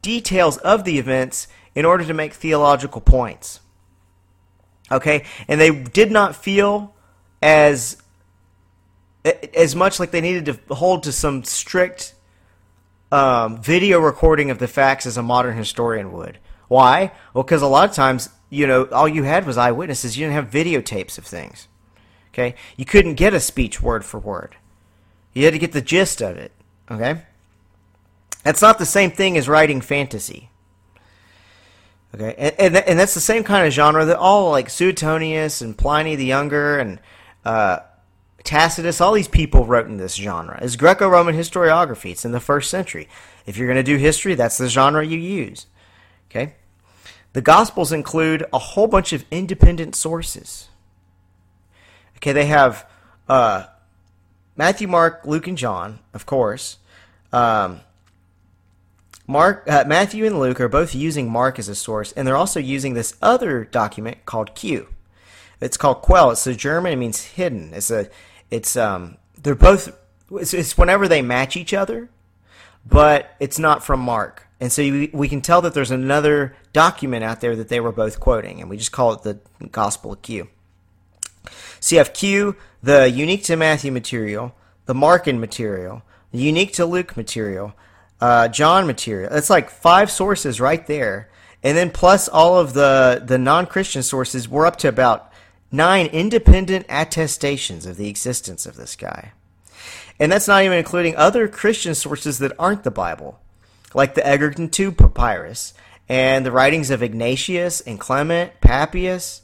details 0.00 0.56
of 0.58 0.84
the 0.84 0.98
events 0.98 1.46
in 1.74 1.84
order 1.84 2.04
to 2.04 2.14
make 2.14 2.32
theological 2.32 3.02
points. 3.02 3.60
Okay, 4.90 5.24
and 5.46 5.60
they 5.60 5.70
did 5.70 6.10
not 6.10 6.34
feel 6.34 6.94
as 7.42 7.98
as 9.54 9.76
much 9.76 10.00
like 10.00 10.10
they 10.10 10.22
needed 10.22 10.46
to 10.46 10.74
hold 10.74 11.02
to 11.02 11.12
some 11.12 11.44
strict 11.44 12.14
um, 13.12 13.60
video 13.60 13.98
recording 13.98 14.50
of 14.50 14.58
the 14.58 14.68
facts 14.68 15.04
as 15.04 15.16
a 15.16 15.22
modern 15.22 15.56
historian 15.56 16.12
would. 16.12 16.38
Why? 16.68 17.12
Well, 17.34 17.44
because 17.44 17.62
a 17.62 17.66
lot 17.66 17.88
of 17.88 17.94
times, 17.94 18.30
you 18.48 18.66
know, 18.66 18.84
all 18.86 19.08
you 19.08 19.24
had 19.24 19.46
was 19.46 19.58
eyewitnesses. 19.58 20.16
You 20.16 20.26
didn't 20.26 20.36
have 20.36 20.50
videotapes 20.50 21.18
of 21.18 21.26
things. 21.26 21.68
Okay, 22.40 22.56
you 22.78 22.86
couldn't 22.86 23.14
get 23.14 23.34
a 23.34 23.40
speech 23.40 23.82
word 23.82 24.02
for 24.02 24.18
word. 24.18 24.56
You 25.34 25.44
had 25.44 25.52
to 25.52 25.58
get 25.58 25.72
the 25.72 25.82
gist 25.82 26.22
of 26.22 26.38
it. 26.38 26.52
Okay, 26.90 27.22
that's 28.42 28.62
not 28.62 28.78
the 28.78 28.86
same 28.86 29.10
thing 29.10 29.36
as 29.36 29.46
writing 29.46 29.82
fantasy. 29.82 30.48
Okay, 32.14 32.34
and, 32.38 32.54
and 32.58 32.76
and 32.76 32.98
that's 32.98 33.12
the 33.12 33.20
same 33.20 33.44
kind 33.44 33.66
of 33.66 33.74
genre 33.74 34.06
that 34.06 34.16
all 34.16 34.50
like 34.50 34.70
Suetonius 34.70 35.60
and 35.60 35.76
Pliny 35.76 36.16
the 36.16 36.24
Younger 36.24 36.78
and 36.78 36.98
uh, 37.44 37.80
Tacitus, 38.42 39.02
all 39.02 39.12
these 39.12 39.28
people 39.28 39.66
wrote 39.66 39.86
in 39.86 39.98
this 39.98 40.14
genre. 40.14 40.58
It's 40.62 40.76
Greco-Roman 40.76 41.36
historiography. 41.36 42.12
It's 42.12 42.24
in 42.24 42.32
the 42.32 42.40
first 42.40 42.70
century. 42.70 43.06
If 43.44 43.58
you're 43.58 43.68
going 43.68 43.76
to 43.76 43.82
do 43.82 43.98
history, 43.98 44.34
that's 44.34 44.56
the 44.56 44.68
genre 44.68 45.04
you 45.04 45.18
use. 45.18 45.66
Okay, 46.30 46.54
the 47.34 47.42
Gospels 47.42 47.92
include 47.92 48.46
a 48.50 48.58
whole 48.58 48.86
bunch 48.86 49.12
of 49.12 49.26
independent 49.30 49.94
sources. 49.94 50.69
Okay, 52.20 52.32
they 52.32 52.46
have 52.46 52.86
uh, 53.28 53.64
Matthew, 54.56 54.88
Mark, 54.88 55.22
Luke, 55.24 55.46
and 55.46 55.56
John, 55.56 56.00
of 56.12 56.26
course. 56.26 56.76
Um, 57.32 57.80
Mark, 59.26 59.64
uh, 59.66 59.84
Matthew, 59.86 60.26
and 60.26 60.38
Luke 60.38 60.60
are 60.60 60.68
both 60.68 60.94
using 60.94 61.30
Mark 61.30 61.58
as 61.58 61.68
a 61.68 61.74
source, 61.74 62.12
and 62.12 62.28
they're 62.28 62.36
also 62.36 62.60
using 62.60 62.92
this 62.92 63.16
other 63.22 63.64
document 63.64 64.26
called 64.26 64.54
Q. 64.54 64.88
It's 65.62 65.78
called 65.78 66.02
Quell. 66.02 66.30
It's 66.30 66.46
a 66.46 66.54
German. 66.54 66.92
It 66.92 66.96
means 66.96 67.22
hidden. 67.22 67.72
It's 67.72 67.90
a. 67.90 68.10
It's 68.50 68.76
um. 68.76 69.16
They're 69.42 69.54
both. 69.54 69.96
It's, 70.32 70.52
it's 70.52 70.76
whenever 70.76 71.08
they 71.08 71.22
match 71.22 71.56
each 71.56 71.72
other, 71.72 72.10
but 72.84 73.34
it's 73.40 73.58
not 73.58 73.82
from 73.82 74.00
Mark, 74.00 74.46
and 74.60 74.70
so 74.70 74.82
we, 74.82 75.10
we 75.12 75.28
can 75.28 75.40
tell 75.40 75.62
that 75.62 75.72
there's 75.72 75.90
another 75.90 76.54
document 76.72 77.24
out 77.24 77.40
there 77.40 77.56
that 77.56 77.68
they 77.68 77.80
were 77.80 77.92
both 77.92 78.20
quoting, 78.20 78.60
and 78.60 78.68
we 78.68 78.76
just 78.76 78.92
call 78.92 79.12
it 79.12 79.22
the 79.22 79.38
Gospel 79.70 80.12
of 80.12 80.22
Q. 80.22 80.48
So 81.80 81.96
you 81.96 81.98
have 81.98 82.12
Q, 82.12 82.56
the 82.82 83.10
unique 83.10 83.44
to 83.44 83.56
Matthew 83.56 83.90
material, 83.90 84.54
the 84.86 84.94
Markan 84.94 85.38
material, 85.38 86.02
the 86.30 86.38
unique 86.38 86.74
to 86.74 86.86
Luke 86.86 87.16
material, 87.16 87.74
uh, 88.20 88.48
John 88.48 88.86
material. 88.86 89.32
It's 89.32 89.50
like 89.50 89.70
five 89.70 90.10
sources 90.10 90.60
right 90.60 90.86
there. 90.86 91.30
And 91.62 91.76
then 91.76 91.90
plus 91.90 92.28
all 92.28 92.58
of 92.58 92.72
the, 92.74 93.22
the 93.24 93.38
non 93.38 93.66
Christian 93.66 94.02
sources, 94.02 94.48
we're 94.48 94.66
up 94.66 94.76
to 94.76 94.88
about 94.88 95.32
nine 95.72 96.06
independent 96.06 96.86
attestations 96.88 97.86
of 97.86 97.96
the 97.96 98.08
existence 98.08 98.66
of 98.66 98.76
this 98.76 98.96
guy. 98.96 99.32
And 100.18 100.30
that's 100.30 100.48
not 100.48 100.62
even 100.62 100.78
including 100.78 101.16
other 101.16 101.48
Christian 101.48 101.94
sources 101.94 102.38
that 102.38 102.52
aren't 102.58 102.84
the 102.84 102.90
Bible, 102.90 103.40
like 103.94 104.14
the 104.14 104.26
Egerton 104.26 104.70
II 104.78 104.90
papyrus 104.90 105.72
and 106.08 106.44
the 106.44 106.52
writings 106.52 106.90
of 106.90 107.02
Ignatius 107.02 107.80
and 107.80 107.98
Clement, 107.98 108.60
Papias, 108.60 109.42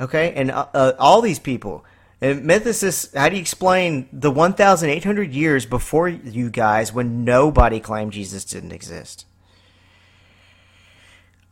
okay, 0.00 0.32
and 0.34 0.50
uh, 0.50 0.66
uh, 0.74 0.92
all 0.98 1.20
these 1.20 1.38
people. 1.38 1.84
And 2.20 2.42
mythicists, 2.48 3.14
how 3.14 3.28
do 3.28 3.36
you 3.36 3.40
explain 3.40 4.08
the 4.12 4.30
1,800 4.30 5.32
years 5.32 5.66
before 5.66 6.08
you 6.08 6.48
guys 6.48 6.92
when 6.92 7.24
nobody 7.24 7.80
claimed 7.80 8.12
Jesus 8.12 8.44
didn't 8.44 8.72
exist? 8.72 9.26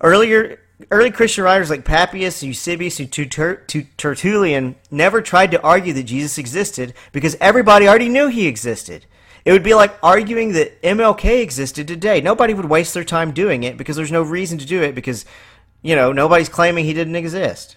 Earlier, 0.01 0.61
early 0.91 1.11
Christian 1.11 1.45
writers 1.45 1.71
like 1.71 1.85
Papias, 1.85 2.43
Eusebius, 2.43 2.99
and 3.01 3.13
Tertullian 3.97 4.77
never 4.91 5.21
tried 5.21 5.51
to 5.51 5.63
argue 5.63 5.93
that 5.93 6.05
Jesus 6.05 6.39
existed 6.39 6.95
because 7.13 7.37
everybody 7.41 7.87
already 7.87 8.09
knew 8.09 8.29
he 8.29 8.47
existed. 8.47 9.07
It 9.45 9.53
would 9.53 9.63
be 9.63 9.75
like 9.75 9.97
arguing 10.03 10.53
that 10.53 10.81
MLK 10.83 11.43
existed 11.43 11.89
today. 11.89 12.21
Nobody 12.21 12.55
would 12.55 12.65
waste 12.65 12.95
their 12.95 13.05
time 13.05 13.33
doing 13.33 13.65
it 13.65 13.77
because 13.77 13.97
there's 13.97 14.13
no 14.13 14.23
reason 14.23 14.59
to 14.59 14.67
do 14.67 14.83
it 14.83 14.95
because, 14.95 15.25
you 15.83 15.97
know, 15.97 16.13
nobody's 16.13 16.49
claiming 16.49 16.85
he 16.85 16.95
didn't 16.95 17.17
exist. 17.17 17.77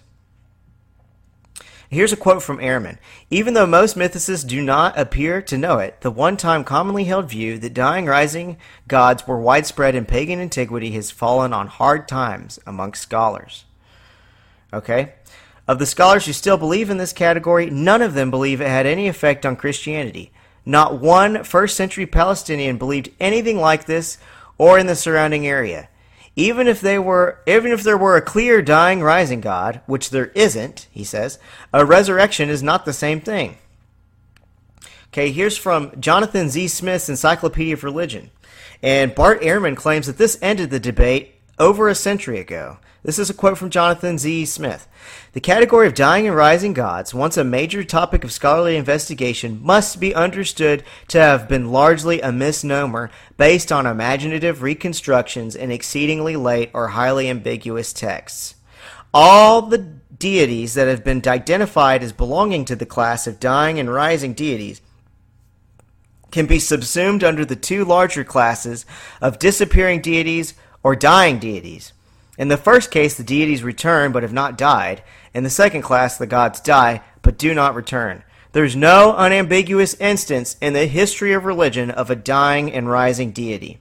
Here's 1.88 2.12
a 2.12 2.16
quote 2.16 2.42
from 2.42 2.58
Ehrman. 2.58 2.98
Even 3.30 3.54
though 3.54 3.66
most 3.66 3.96
mythicists 3.96 4.46
do 4.46 4.60
not 4.60 4.98
appear 4.98 5.40
to 5.42 5.58
know 5.58 5.78
it, 5.78 6.00
the 6.00 6.10
one 6.10 6.36
time 6.36 6.64
commonly 6.64 7.04
held 7.04 7.30
view 7.30 7.58
that 7.58 7.74
dying 7.74 8.06
rising 8.06 8.56
gods 8.88 9.26
were 9.26 9.40
widespread 9.40 9.94
in 9.94 10.04
pagan 10.04 10.40
antiquity 10.40 10.90
has 10.92 11.10
fallen 11.10 11.52
on 11.52 11.68
hard 11.68 12.08
times 12.08 12.58
amongst 12.66 13.02
scholars. 13.02 13.64
Okay? 14.72 15.14
Of 15.68 15.78
the 15.78 15.86
scholars 15.86 16.26
who 16.26 16.32
still 16.32 16.56
believe 16.56 16.90
in 16.90 16.98
this 16.98 17.12
category, 17.12 17.70
none 17.70 18.02
of 18.02 18.14
them 18.14 18.30
believe 18.30 18.60
it 18.60 18.68
had 18.68 18.86
any 18.86 19.06
effect 19.06 19.46
on 19.46 19.56
Christianity. 19.56 20.32
Not 20.64 21.00
one 21.00 21.44
first 21.44 21.76
century 21.76 22.06
Palestinian 22.06 22.78
believed 22.78 23.10
anything 23.20 23.58
like 23.58 23.86
this 23.86 24.18
or 24.58 24.78
in 24.78 24.86
the 24.86 24.96
surrounding 24.96 25.46
area. 25.46 25.88
Even 26.36 26.68
if 26.68 26.82
they 26.82 26.98
were 26.98 27.40
even 27.46 27.72
if 27.72 27.82
there 27.82 27.96
were 27.96 28.16
a 28.16 28.22
clear 28.22 28.60
dying 28.60 29.02
rising 29.02 29.40
God, 29.40 29.80
which 29.86 30.10
there 30.10 30.26
isn't, 30.26 30.86
he 30.90 31.02
says, 31.02 31.38
a 31.72 31.84
resurrection 31.84 32.50
is 32.50 32.62
not 32.62 32.84
the 32.84 32.92
same 32.92 33.20
thing. 33.20 33.56
Okay, 35.08 35.32
here's 35.32 35.56
from 35.56 35.98
Jonathan 35.98 36.50
Z. 36.50 36.68
Smith's 36.68 37.08
Encyclopedia 37.08 37.72
of 37.72 37.84
Religion. 37.84 38.30
And 38.82 39.14
Bart 39.14 39.40
Ehrman 39.40 39.74
claims 39.76 40.06
that 40.06 40.18
this 40.18 40.38
ended 40.42 40.68
the 40.68 40.78
debate 40.78 41.35
over 41.58 41.88
a 41.88 41.94
century 41.94 42.38
ago. 42.38 42.78
This 43.02 43.18
is 43.20 43.30
a 43.30 43.34
quote 43.34 43.56
from 43.56 43.70
Jonathan 43.70 44.18
Z. 44.18 44.46
Smith. 44.46 44.88
The 45.32 45.40
category 45.40 45.86
of 45.86 45.94
dying 45.94 46.26
and 46.26 46.34
rising 46.34 46.72
gods, 46.72 47.14
once 47.14 47.36
a 47.36 47.44
major 47.44 47.84
topic 47.84 48.24
of 48.24 48.32
scholarly 48.32 48.76
investigation, 48.76 49.62
must 49.62 50.00
be 50.00 50.12
understood 50.12 50.82
to 51.08 51.20
have 51.20 51.48
been 51.48 51.70
largely 51.70 52.20
a 52.20 52.32
misnomer 52.32 53.10
based 53.36 53.70
on 53.70 53.86
imaginative 53.86 54.60
reconstructions 54.60 55.54
in 55.54 55.70
exceedingly 55.70 56.34
late 56.34 56.70
or 56.74 56.88
highly 56.88 57.30
ambiguous 57.30 57.92
texts. 57.92 58.56
All 59.14 59.62
the 59.62 59.78
deities 59.78 60.74
that 60.74 60.88
have 60.88 61.04
been 61.04 61.22
identified 61.26 62.02
as 62.02 62.12
belonging 62.12 62.64
to 62.64 62.74
the 62.74 62.86
class 62.86 63.28
of 63.28 63.38
dying 63.38 63.78
and 63.78 63.92
rising 63.92 64.34
deities 64.34 64.80
can 66.32 66.46
be 66.46 66.58
subsumed 66.58 67.22
under 67.22 67.44
the 67.44 67.56
two 67.56 67.84
larger 67.84 68.24
classes 68.24 68.84
of 69.20 69.38
disappearing 69.38 70.00
deities 70.00 70.54
or 70.86 70.94
dying 70.94 71.40
deities. 71.40 71.92
In 72.38 72.46
the 72.46 72.56
first 72.56 72.92
case, 72.92 73.16
the 73.16 73.24
deities 73.24 73.64
return 73.64 74.12
but 74.12 74.22
have 74.22 74.32
not 74.32 74.56
died. 74.56 75.02
In 75.34 75.42
the 75.42 75.50
second 75.50 75.82
class, 75.82 76.16
the 76.16 76.28
gods 76.28 76.60
die 76.60 77.02
but 77.22 77.36
do 77.36 77.52
not 77.54 77.74
return. 77.74 78.22
There's 78.52 78.76
no 78.76 79.12
unambiguous 79.16 79.94
instance 79.94 80.56
in 80.60 80.74
the 80.74 80.86
history 80.86 81.32
of 81.32 81.44
religion 81.44 81.90
of 81.90 82.08
a 82.08 82.14
dying 82.14 82.72
and 82.72 82.88
rising 82.88 83.32
deity. 83.32 83.80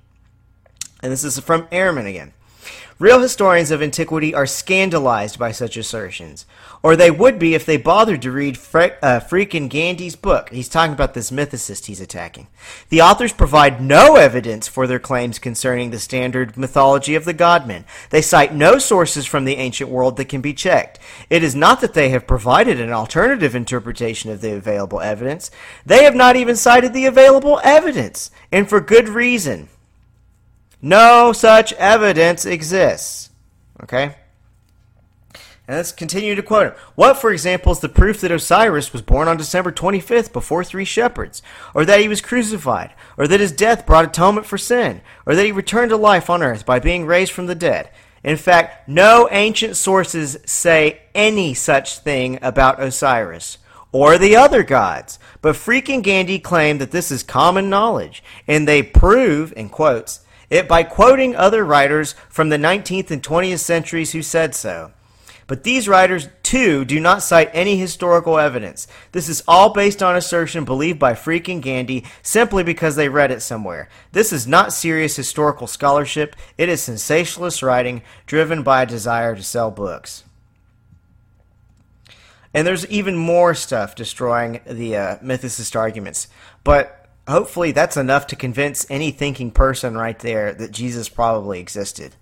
And 1.04 1.12
this 1.12 1.24
is 1.24 1.38
from 1.38 1.68
Ehrman 1.68 2.10
again. 2.10 2.34
Real 2.98 3.20
historians 3.20 3.72
of 3.72 3.82
antiquity 3.82 4.34
are 4.34 4.46
scandalized 4.46 5.38
by 5.38 5.52
such 5.52 5.76
assertions, 5.76 6.46
or 6.82 6.96
they 6.96 7.12
would 7.12 7.38
be 7.38 7.54
if 7.54 7.66
they 7.66 7.76
bothered 7.76 8.22
to 8.22 8.32
read 8.32 8.58
Fre- 8.58 8.96
uh, 9.02 9.20
Freke 9.20 9.54
and 9.54 9.70
Gandy's 9.70 10.16
book. 10.16 10.50
He's 10.50 10.70
talking 10.70 10.94
about 10.94 11.14
this 11.14 11.30
mythicist 11.30 11.88
he's 11.88 12.00
attacking. 12.00 12.48
The 12.88 13.02
authors 13.02 13.34
provide 13.34 13.82
no 13.82 14.16
evidence 14.16 14.70
for 14.70 14.88
their 14.88 14.98
claims 14.98 15.40
concerning 15.40 15.92
the 15.92 16.00
standard 16.00 16.56
mythology 16.56 17.16
of 17.16 17.26
the 17.26 17.34
godmen. 17.34 17.84
They 18.12 18.22
cite 18.22 18.54
no 18.54 18.78
sources 18.78 19.26
from 19.26 19.44
the 19.44 19.58
ancient 19.58 19.90
world 19.90 20.16
that 20.16 20.30
can 20.30 20.40
be 20.40 20.54
checked. 20.54 20.98
It 21.30 21.44
is 21.44 21.54
not 21.54 21.82
that 21.82 21.96
they 21.96 22.08
have 22.12 22.26
provided 22.26 22.80
an 22.80 22.94
alternative 22.94 23.56
interpretation 23.56 24.32
of 24.32 24.40
the 24.40 24.56
available 24.56 25.02
evidence. 25.02 25.52
They 25.86 26.06
have 26.06 26.16
not 26.16 26.38
even 26.38 26.56
cited 26.56 26.94
the 26.94 27.08
available 27.08 27.60
evidence, 27.62 28.32
and 28.54 28.70
for 28.70 28.80
good 28.80 29.10
reason. 29.10 29.68
No 30.86 31.34
such 31.34 31.74
evidence 31.74 32.46
exists. 32.46 33.32
Okay? 33.82 34.16
And 35.68 35.78
let's 35.78 35.92
continue 35.92 36.36
to 36.36 36.44
quote 36.44 36.68
him. 36.68 36.74
What, 36.94 37.18
for 37.18 37.32
example, 37.32 37.72
is 37.72 37.80
the 37.80 37.90
proof 37.90 38.22
that 38.22 38.32
Osiris 38.32 38.94
was 38.94 39.02
born 39.02 39.28
on 39.28 39.36
December 39.36 39.72
25th 39.72 40.32
before 40.32 40.64
three 40.64 40.86
shepherds? 40.86 41.42
Or 41.74 41.86
that 41.86 42.02
he 42.02 42.08
was 42.08 42.22
crucified? 42.22 42.94
Or 43.18 43.28
that 43.28 43.40
his 43.40 43.52
death 43.52 43.88
brought 43.88 44.06
atonement 44.06 44.46
for 44.46 44.60
sin? 44.60 45.02
Or 45.26 45.34
that 45.34 45.44
he 45.44 45.52
returned 45.52 45.90
to 45.90 45.98
life 45.98 46.30
on 46.30 46.44
earth 46.44 46.68
by 46.68 46.78
being 46.78 47.08
raised 47.08 47.32
from 47.32 47.48
the 47.48 47.56
dead? 47.56 47.90
In 48.24 48.38
fact, 48.38 48.88
no 48.88 49.28
ancient 49.32 49.78
sources 49.78 50.38
say 50.46 51.02
any 51.16 51.56
such 51.56 51.98
thing 51.98 52.38
about 52.44 52.80
Osiris 52.80 53.58
or 53.92 54.20
the 54.20 54.36
other 54.36 54.62
gods. 54.62 55.18
But 55.42 55.56
Freke 55.56 55.90
and 55.90 56.04
Gandy 56.04 56.38
claim 56.38 56.78
that 56.78 56.92
this 56.92 57.10
is 57.10 57.24
common 57.24 57.72
knowledge, 57.72 58.24
and 58.48 58.68
they 58.68 58.84
prove, 58.84 59.52
in 59.58 59.70
quotes, 59.70 60.20
it 60.50 60.68
by 60.68 60.84
quoting 60.84 61.36
other 61.36 61.64
writers 61.64 62.14
from 62.30 62.50
the 62.50 62.58
19th 62.58 63.12
and 63.12 63.24
20th 63.24 63.60
centuries 63.60 64.12
who 64.12 64.22
said 64.22 64.56
so. 64.56 64.92
But 65.48 65.64
these 65.64 65.88
writers, 65.88 66.28
too, 66.42 66.86
do 66.86 67.00
not 67.00 67.22
cite 67.22 67.52
any 67.54 67.78
historical 67.78 68.40
evidence. 68.40 68.88
This 69.12 69.30
is 69.30 69.44
all 69.48 69.74
based 69.74 70.02
on 70.02 70.16
assertion 70.16 70.66
believed 70.66 70.98
by 70.98 71.14
Freke 71.14 71.50
and 71.50 71.62
Gandy 71.62 72.04
simply 72.24 72.64
because 72.64 72.96
they 72.96 73.10
read 73.10 73.32
it 73.32 73.42
somewhere. 73.42 73.88
This 74.12 74.34
is 74.34 74.48
not 74.48 74.74
serious 74.74 75.16
historical 75.16 75.68
scholarship. 75.68 76.36
It 76.58 76.68
is 76.68 76.82
sensationalist 76.82 77.62
writing 77.62 78.02
driven 78.26 78.64
by 78.64 78.82
a 78.82 78.88
desire 78.88 79.36
to 79.36 79.44
sell 79.44 79.70
books. 79.70 80.24
And 82.52 82.66
there's 82.66 82.88
even 82.88 83.16
more 83.16 83.54
stuff 83.54 83.96
destroying 83.96 84.62
the 84.66 84.96
uh, 84.96 85.18
mythicist 85.18 85.76
arguments. 85.76 86.28
But 86.64 87.05
Hopefully, 87.28 87.72
that's 87.72 87.98
enough 87.98 88.28
to 88.28 88.36
convince 88.36 88.86
any 88.90 89.12
thinking 89.12 89.52
person 89.52 89.98
right 89.98 90.18
there 90.20 90.54
that 90.54 90.72
Jesus 90.72 91.10
probably 91.10 91.60
existed. 91.60 92.16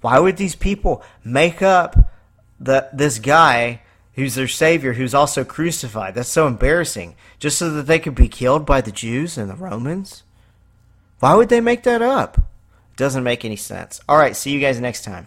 Why 0.00 0.18
would 0.18 0.36
these 0.36 0.54
people 0.54 1.02
make 1.24 1.62
up 1.62 2.10
the, 2.58 2.88
this 2.92 3.18
guy 3.18 3.82
who's 4.14 4.34
their 4.34 4.48
savior 4.48 4.92
who's 4.92 5.14
also 5.14 5.44
crucified? 5.44 6.14
That's 6.14 6.28
so 6.28 6.46
embarrassing. 6.46 7.16
Just 7.38 7.58
so 7.58 7.70
that 7.70 7.86
they 7.86 7.98
could 7.98 8.14
be 8.14 8.28
killed 8.28 8.66
by 8.66 8.80
the 8.82 8.92
Jews 8.92 9.38
and 9.38 9.48
the 9.48 9.54
Romans? 9.54 10.24
Why 11.20 11.34
would 11.34 11.48
they 11.48 11.60
make 11.60 11.82
that 11.84 12.02
up? 12.02 12.38
It 12.38 12.96
doesn't 12.96 13.24
make 13.24 13.44
any 13.44 13.56
sense. 13.56 14.00
All 14.08 14.18
right, 14.18 14.36
see 14.36 14.50
you 14.50 14.60
guys 14.60 14.78
next 14.80 15.04
time. 15.04 15.26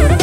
Thank 0.00 0.10
you. 0.10 0.19